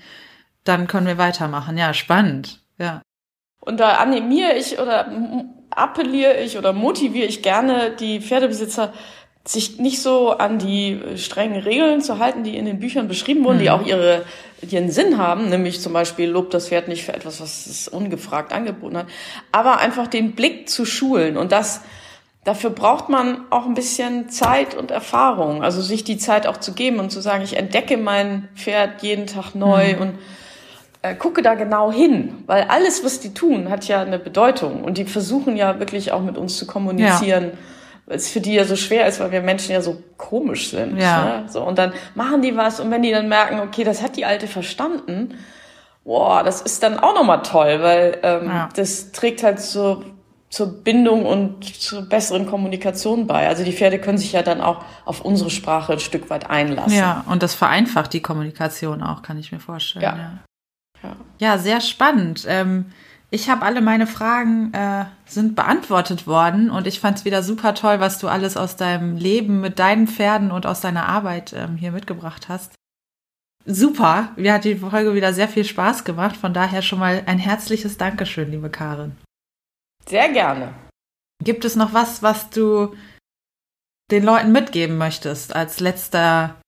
dann 0.62 0.86
können 0.86 1.06
wir 1.06 1.18
weitermachen. 1.18 1.76
Ja, 1.76 1.94
spannend. 1.94 2.60
Ja. 2.78 3.02
Und 3.60 3.80
da 3.80 3.94
animiere 3.94 4.54
ich 4.54 4.78
oder 4.78 5.10
appelliere 5.70 6.36
ich 6.40 6.58
oder 6.58 6.72
motiviere 6.72 7.26
ich 7.26 7.42
gerne 7.42 7.90
die 7.98 8.20
Pferdebesitzer, 8.20 8.92
sich 9.46 9.78
nicht 9.78 10.02
so 10.02 10.30
an 10.30 10.58
die 10.58 11.00
strengen 11.16 11.62
Regeln 11.62 12.02
zu 12.02 12.18
halten, 12.18 12.44
die 12.44 12.56
in 12.56 12.66
den 12.66 12.78
Büchern 12.78 13.08
beschrieben 13.08 13.44
wurden, 13.44 13.56
mhm. 13.56 13.62
die 13.62 13.70
auch 13.70 13.86
ihre, 13.86 14.24
ihren 14.68 14.90
Sinn 14.90 15.16
haben, 15.16 15.48
nämlich 15.48 15.80
zum 15.80 15.92
Beispiel 15.92 16.28
lobt 16.28 16.52
das 16.52 16.68
Pferd 16.68 16.88
nicht 16.88 17.04
für 17.04 17.14
etwas, 17.14 17.40
was 17.40 17.66
es 17.66 17.88
ungefragt 17.88 18.52
angeboten 18.52 18.98
hat, 18.98 19.06
aber 19.50 19.78
einfach 19.78 20.06
den 20.06 20.32
Blick 20.32 20.68
zu 20.68 20.84
schulen 20.84 21.38
und 21.38 21.52
das, 21.52 21.80
dafür 22.44 22.68
braucht 22.68 23.08
man 23.08 23.40
auch 23.48 23.64
ein 23.64 23.72
bisschen 23.72 24.28
Zeit 24.28 24.74
und 24.74 24.90
Erfahrung, 24.90 25.62
also 25.64 25.80
sich 25.80 26.04
die 26.04 26.18
Zeit 26.18 26.46
auch 26.46 26.58
zu 26.58 26.74
geben 26.74 26.98
und 26.98 27.10
zu 27.10 27.22
sagen, 27.22 27.42
ich 27.42 27.56
entdecke 27.56 27.96
mein 27.96 28.48
Pferd 28.54 29.02
jeden 29.02 29.26
Tag 29.26 29.54
neu 29.54 29.94
mhm. 29.94 30.00
und 30.02 30.18
äh, 31.00 31.14
gucke 31.14 31.40
da 31.40 31.54
genau 31.54 31.90
hin, 31.90 32.44
weil 32.46 32.64
alles, 32.64 33.02
was 33.02 33.20
die 33.20 33.32
tun, 33.32 33.70
hat 33.70 33.88
ja 33.88 34.02
eine 34.02 34.18
Bedeutung 34.18 34.84
und 34.84 34.98
die 34.98 35.06
versuchen 35.06 35.56
ja 35.56 35.80
wirklich 35.80 36.12
auch 36.12 36.20
mit 36.20 36.36
uns 36.36 36.58
zu 36.58 36.66
kommunizieren. 36.66 37.44
Ja 37.44 37.58
es 38.10 38.28
für 38.28 38.40
die 38.40 38.54
ja 38.54 38.64
so 38.64 38.76
schwer 38.76 39.06
ist, 39.06 39.20
weil 39.20 39.32
wir 39.32 39.40
Menschen 39.40 39.72
ja 39.72 39.80
so 39.80 40.02
komisch 40.16 40.70
sind. 40.70 40.98
Ja. 40.98 41.24
Ne? 41.24 41.44
So, 41.48 41.62
und 41.62 41.78
dann 41.78 41.92
machen 42.14 42.42
die 42.42 42.56
was 42.56 42.80
und 42.80 42.90
wenn 42.90 43.02
die 43.02 43.12
dann 43.12 43.28
merken, 43.28 43.60
okay, 43.60 43.84
das 43.84 44.02
hat 44.02 44.16
die 44.16 44.24
Alte 44.24 44.46
verstanden, 44.46 45.38
boah, 46.04 46.42
das 46.42 46.60
ist 46.60 46.82
dann 46.82 46.98
auch 46.98 47.14
nochmal 47.14 47.42
toll, 47.42 47.80
weil 47.80 48.18
ähm, 48.22 48.46
ja. 48.46 48.68
das 48.74 49.12
trägt 49.12 49.42
halt 49.42 49.60
so 49.60 50.04
zur 50.48 50.82
Bindung 50.82 51.24
und 51.24 51.64
zur 51.64 52.02
besseren 52.02 52.46
Kommunikation 52.46 53.28
bei. 53.28 53.46
Also 53.46 53.62
die 53.62 53.72
Pferde 53.72 54.00
können 54.00 54.18
sich 54.18 54.32
ja 54.32 54.42
dann 54.42 54.60
auch 54.60 54.84
auf 55.04 55.20
unsere 55.20 55.48
Sprache 55.48 55.92
ein 55.92 56.00
Stück 56.00 56.28
weit 56.28 56.50
einlassen. 56.50 56.98
Ja, 56.98 57.24
und 57.28 57.44
das 57.44 57.54
vereinfacht 57.54 58.12
die 58.12 58.20
Kommunikation 58.20 59.02
auch, 59.02 59.22
kann 59.22 59.38
ich 59.38 59.52
mir 59.52 59.60
vorstellen. 59.60 60.02
Ja, 60.02 60.16
ja. 60.16 61.08
ja. 61.08 61.16
ja 61.38 61.58
sehr 61.58 61.80
spannend. 61.80 62.44
Ähm, 62.48 62.86
ich 63.30 63.48
habe 63.48 63.64
alle 63.64 63.80
meine 63.80 64.06
Fragen 64.06 64.74
äh, 64.74 65.04
sind 65.24 65.54
beantwortet 65.54 66.26
worden 66.26 66.70
und 66.70 66.86
ich 66.86 66.98
fand 66.98 67.18
es 67.18 67.24
wieder 67.24 67.42
super 67.42 67.74
toll, 67.74 68.00
was 68.00 68.18
du 68.18 68.28
alles 68.28 68.56
aus 68.56 68.76
deinem 68.76 69.16
Leben 69.16 69.60
mit 69.60 69.78
deinen 69.78 70.08
Pferden 70.08 70.50
und 70.50 70.66
aus 70.66 70.80
deiner 70.80 71.08
Arbeit 71.08 71.52
ähm, 71.52 71.76
hier 71.76 71.92
mitgebracht 71.92 72.48
hast. 72.48 72.74
Super, 73.66 74.30
mir 74.36 74.54
hat 74.54 74.64
die 74.64 74.76
Folge 74.76 75.14
wieder 75.14 75.32
sehr 75.32 75.48
viel 75.48 75.64
Spaß 75.64 76.04
gemacht. 76.04 76.36
Von 76.36 76.54
daher 76.54 76.82
schon 76.82 76.98
mal 76.98 77.22
ein 77.26 77.38
herzliches 77.38 77.98
Dankeschön, 77.98 78.50
liebe 78.50 78.70
Karin. 78.70 79.16
Sehr 80.08 80.30
gerne. 80.32 80.74
Gibt 81.44 81.64
es 81.64 81.76
noch 81.76 81.92
was, 81.92 82.22
was 82.22 82.50
du 82.50 82.96
den 84.10 84.24
Leuten 84.24 84.50
mitgeben 84.50 84.98
möchtest 84.98 85.54
als 85.54 85.78
letzter, 85.78 86.60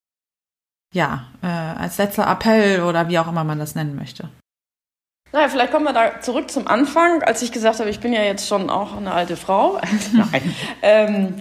ja, 0.94 1.26
äh, 1.42 1.46
als 1.46 1.98
letzter 1.98 2.30
Appell 2.30 2.82
oder 2.82 3.08
wie 3.08 3.18
auch 3.18 3.26
immer 3.26 3.42
man 3.42 3.58
das 3.58 3.74
nennen 3.74 3.96
möchte? 3.96 4.28
Naja, 5.32 5.48
vielleicht 5.48 5.72
kommen 5.72 5.86
wir 5.86 5.94
da 5.94 6.20
zurück 6.20 6.50
zum 6.50 6.68
Anfang, 6.68 7.22
als 7.22 7.40
ich 7.40 7.52
gesagt 7.52 7.80
habe, 7.80 7.88
ich 7.88 8.00
bin 8.00 8.12
ja 8.12 8.22
jetzt 8.22 8.46
schon 8.46 8.68
auch 8.68 8.96
eine 8.96 9.12
alte 9.12 9.36
Frau. 9.36 9.80
Nein. 10.12 10.54
ähm, 10.82 11.34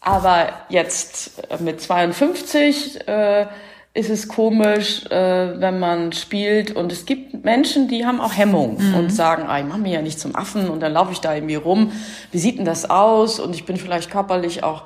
aber 0.00 0.48
jetzt 0.70 1.42
äh, 1.50 1.62
mit 1.62 1.82
52 1.82 3.06
äh, 3.06 3.46
ist 3.92 4.08
es 4.08 4.28
komisch, 4.28 5.04
äh, 5.06 5.60
wenn 5.60 5.78
man 5.78 6.12
spielt. 6.12 6.70
Und 6.70 6.92
es 6.92 7.04
gibt 7.04 7.44
Menschen, 7.44 7.88
die 7.88 8.06
haben 8.06 8.22
auch 8.22 8.34
Hemmung 8.34 8.78
mhm. 8.78 8.94
und 8.94 9.10
sagen, 9.10 9.44
ah, 9.48 9.58
ich 9.58 9.66
mache 9.66 9.80
mich 9.80 9.92
ja 9.92 10.00
nicht 10.00 10.18
zum 10.18 10.34
Affen 10.34 10.70
und 10.70 10.80
dann 10.80 10.92
laufe 10.92 11.12
ich 11.12 11.20
da 11.20 11.34
irgendwie 11.34 11.56
rum. 11.56 11.92
Wie 12.32 12.38
sieht 12.38 12.58
denn 12.58 12.64
das 12.64 12.88
aus? 12.88 13.38
Und 13.38 13.54
ich 13.54 13.66
bin 13.66 13.76
vielleicht 13.76 14.10
körperlich 14.10 14.62
auch 14.62 14.84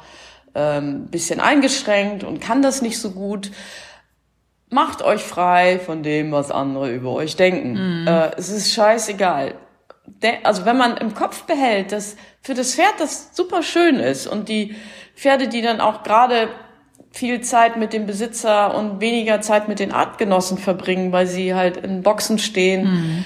ähm, 0.57 1.07
bisschen 1.07 1.39
eingeschränkt 1.39 2.25
und 2.25 2.41
kann 2.41 2.63
das 2.63 2.83
nicht 2.83 2.99
so 2.99 3.13
gut 3.13 3.53
macht 4.71 5.03
euch 5.03 5.23
frei 5.23 5.79
von 5.79 6.03
dem, 6.03 6.33
was 6.33 6.51
andere 6.51 6.93
über 6.93 7.13
euch 7.13 7.37
denken. 7.37 8.03
Mhm. 8.03 8.07
Äh, 8.07 8.31
es 8.37 8.49
ist 8.49 8.73
scheißegal. 8.73 9.55
De 10.07 10.33
also 10.43 10.65
wenn 10.65 10.77
man 10.77 10.97
im 10.97 11.15
Kopf 11.15 11.43
behält, 11.43 11.93
dass 11.93 12.17
für 12.41 12.55
das 12.55 12.75
Pferd 12.75 12.95
das 12.99 13.31
super 13.33 13.63
schön 13.63 13.97
ist 13.97 14.27
und 14.27 14.49
die 14.49 14.75
Pferde, 15.15 15.49
die 15.49 15.63
dann 15.63 15.81
auch 15.81 16.03
gerade 16.03 16.49
viel 17.11 17.41
Zeit 17.41 17.77
mit 17.77 17.93
dem 17.93 18.07
Besitzer 18.07 18.75
und 18.75 19.01
weniger 19.01 19.41
Zeit 19.41 19.69
mit 19.69 19.81
den 19.81 19.93
Artgenossen 19.93 20.59
verbringen, 20.59 21.13
weil 21.13 21.27
sie 21.27 21.55
halt 21.55 21.77
in 21.77 22.03
Boxen 22.03 22.39
stehen, 22.39 22.85
mhm. 22.85 23.25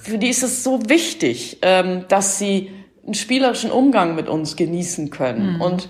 für 0.00 0.18
die 0.18 0.28
ist 0.28 0.42
es 0.42 0.64
so 0.64 0.88
wichtig, 0.88 1.58
ähm, 1.62 2.06
dass 2.08 2.38
sie 2.38 2.72
einen 3.04 3.14
spielerischen 3.14 3.70
Umgang 3.70 4.14
mit 4.14 4.28
uns 4.28 4.56
genießen 4.56 5.10
können. 5.10 5.56
Mhm. 5.56 5.60
Und 5.60 5.88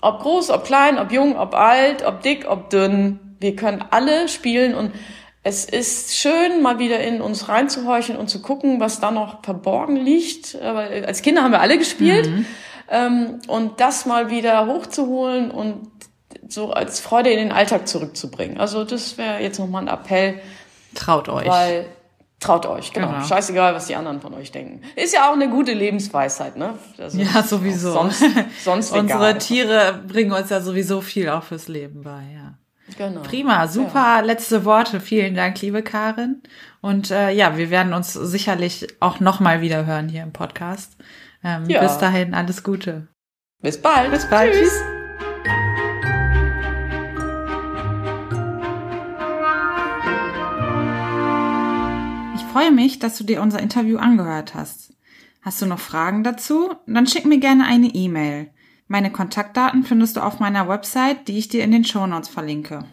ob 0.00 0.20
groß, 0.20 0.50
ob 0.50 0.64
klein, 0.64 0.98
ob 0.98 1.12
jung, 1.12 1.38
ob 1.38 1.54
alt, 1.54 2.04
ob 2.04 2.22
dick, 2.22 2.46
ob 2.48 2.70
dünn. 2.70 3.36
Wir 3.40 3.56
können 3.56 3.84
alle 3.90 4.28
spielen 4.28 4.74
und 4.74 4.92
es 5.42 5.64
ist 5.64 6.16
schön, 6.16 6.60
mal 6.60 6.80
wieder 6.80 6.98
in 6.98 7.20
uns 7.20 7.48
reinzuhorchen 7.48 8.16
und 8.16 8.28
zu 8.28 8.42
gucken, 8.42 8.80
was 8.80 8.98
da 8.98 9.12
noch 9.12 9.44
verborgen 9.44 9.96
liegt. 9.96 10.60
Aber 10.60 10.80
als 10.80 11.22
Kinder 11.22 11.44
haben 11.44 11.52
wir 11.52 11.60
alle 11.60 11.78
gespielt. 11.78 12.28
Mhm. 12.28 12.46
Ähm, 12.88 13.38
und 13.46 13.80
das 13.80 14.06
mal 14.06 14.30
wieder 14.30 14.66
hochzuholen 14.66 15.50
und 15.50 15.88
so 16.48 16.72
als 16.72 17.00
Freude 17.00 17.30
in 17.30 17.38
den 17.38 17.52
Alltag 17.52 17.86
zurückzubringen. 17.88 18.58
Also 18.58 18.84
das 18.84 19.18
wäre 19.18 19.40
jetzt 19.40 19.58
nochmal 19.58 19.82
ein 19.82 19.88
Appell. 19.88 20.40
Traut 20.94 21.28
euch. 21.28 21.48
Weil 21.48 21.86
Traut 22.38 22.66
euch, 22.66 22.92
genau. 22.92 23.08
genau. 23.08 23.24
Scheißegal, 23.24 23.74
was 23.74 23.86
die 23.86 23.96
anderen 23.96 24.20
von 24.20 24.34
euch 24.34 24.52
denken. 24.52 24.82
Ist 24.94 25.14
ja 25.14 25.30
auch 25.30 25.34
eine 25.34 25.48
gute 25.48 25.72
Lebensweisheit, 25.72 26.56
ne? 26.56 26.74
Also 26.98 27.18
ja, 27.18 27.42
sowieso. 27.42 27.92
Sonst, 27.92 28.22
sonst 28.62 28.92
Unsere 28.96 29.38
Tiere 29.38 30.02
bringen 30.06 30.32
uns 30.32 30.50
ja 30.50 30.60
sowieso 30.60 31.00
viel 31.00 31.30
auch 31.30 31.42
fürs 31.42 31.68
Leben 31.68 32.02
bei, 32.02 32.22
ja. 32.34 32.54
Genau. 32.98 33.22
Prima, 33.22 33.66
super 33.66 34.18
ja. 34.18 34.20
letzte 34.20 34.64
Worte. 34.64 35.00
Vielen 35.00 35.34
Dank, 35.34 35.60
liebe 35.60 35.82
Karin. 35.82 36.42
Und 36.80 37.10
äh, 37.10 37.30
ja, 37.30 37.56
wir 37.56 37.70
werden 37.70 37.92
uns 37.92 38.12
sicherlich 38.12 38.86
auch 39.00 39.18
nochmal 39.18 39.60
wieder 39.60 39.86
hören 39.86 40.08
hier 40.08 40.22
im 40.22 40.32
Podcast. 40.32 40.96
Ähm, 41.42 41.68
ja. 41.68 41.80
Bis 41.80 41.98
dahin, 41.98 42.34
alles 42.34 42.62
Gute. 42.62 43.08
Bis 43.60 43.80
bald. 43.80 44.10
Bis 44.10 44.28
bald. 44.28 44.52
Tschüss. 44.52 44.70
Tschüss. 44.70 44.95
Freue 52.66 52.74
mich, 52.74 52.98
dass 52.98 53.16
du 53.16 53.22
dir 53.22 53.42
unser 53.42 53.60
Interview 53.60 53.96
angehört 53.96 54.54
hast. 54.54 54.92
Hast 55.40 55.62
du 55.62 55.66
noch 55.66 55.78
Fragen 55.78 56.24
dazu? 56.24 56.74
Dann 56.86 57.06
schick 57.06 57.24
mir 57.24 57.38
gerne 57.38 57.64
eine 57.64 57.86
E-Mail. 57.94 58.50
Meine 58.88 59.12
Kontaktdaten 59.12 59.84
findest 59.84 60.16
du 60.16 60.20
auf 60.20 60.40
meiner 60.40 60.68
Website, 60.68 61.28
die 61.28 61.38
ich 61.38 61.48
dir 61.48 61.62
in 61.62 61.70
den 61.70 61.84
Shownotes 61.84 62.28
verlinke. 62.28 62.84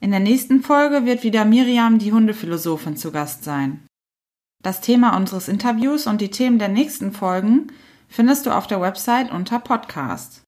In 0.00 0.12
der 0.12 0.20
nächsten 0.20 0.62
Folge 0.62 1.06
wird 1.06 1.24
wieder 1.24 1.44
Miriam, 1.44 1.98
die 1.98 2.12
Hundephilosophin, 2.12 2.96
zu 2.96 3.10
Gast 3.10 3.42
sein. 3.42 3.84
Das 4.62 4.80
Thema 4.80 5.16
unseres 5.16 5.48
Interviews 5.48 6.06
und 6.06 6.20
die 6.20 6.30
Themen 6.30 6.60
der 6.60 6.68
nächsten 6.68 7.10
Folgen 7.10 7.72
findest 8.06 8.46
du 8.46 8.52
auf 8.52 8.68
der 8.68 8.80
Website 8.80 9.32
unter 9.32 9.58
Podcast. 9.58 10.42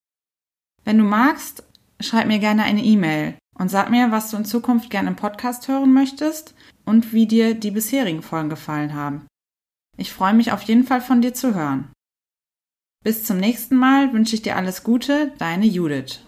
Wenn 0.84 0.98
du 0.98 1.04
magst, 1.04 1.64
schreib 1.98 2.28
mir 2.28 2.38
gerne 2.38 2.62
eine 2.62 2.84
E-Mail 2.84 3.34
und 3.58 3.70
sag 3.70 3.90
mir, 3.90 4.12
was 4.12 4.30
du 4.30 4.36
in 4.36 4.44
Zukunft 4.44 4.88
gerne 4.88 5.08
im 5.08 5.16
Podcast 5.16 5.66
hören 5.66 5.92
möchtest 5.92 6.54
und 6.90 7.12
wie 7.12 7.26
dir 7.26 7.54
die 7.54 7.70
bisherigen 7.70 8.20
Folgen 8.20 8.50
gefallen 8.50 8.94
haben. 8.94 9.26
Ich 9.96 10.12
freue 10.12 10.34
mich 10.34 10.50
auf 10.50 10.62
jeden 10.62 10.84
Fall 10.84 11.00
von 11.00 11.22
dir 11.22 11.32
zu 11.32 11.54
hören. 11.54 11.92
Bis 13.04 13.24
zum 13.24 13.38
nächsten 13.38 13.76
Mal 13.76 14.12
wünsche 14.12 14.34
ich 14.34 14.42
dir 14.42 14.56
alles 14.56 14.82
Gute, 14.82 15.32
deine 15.38 15.66
Judith. 15.66 16.20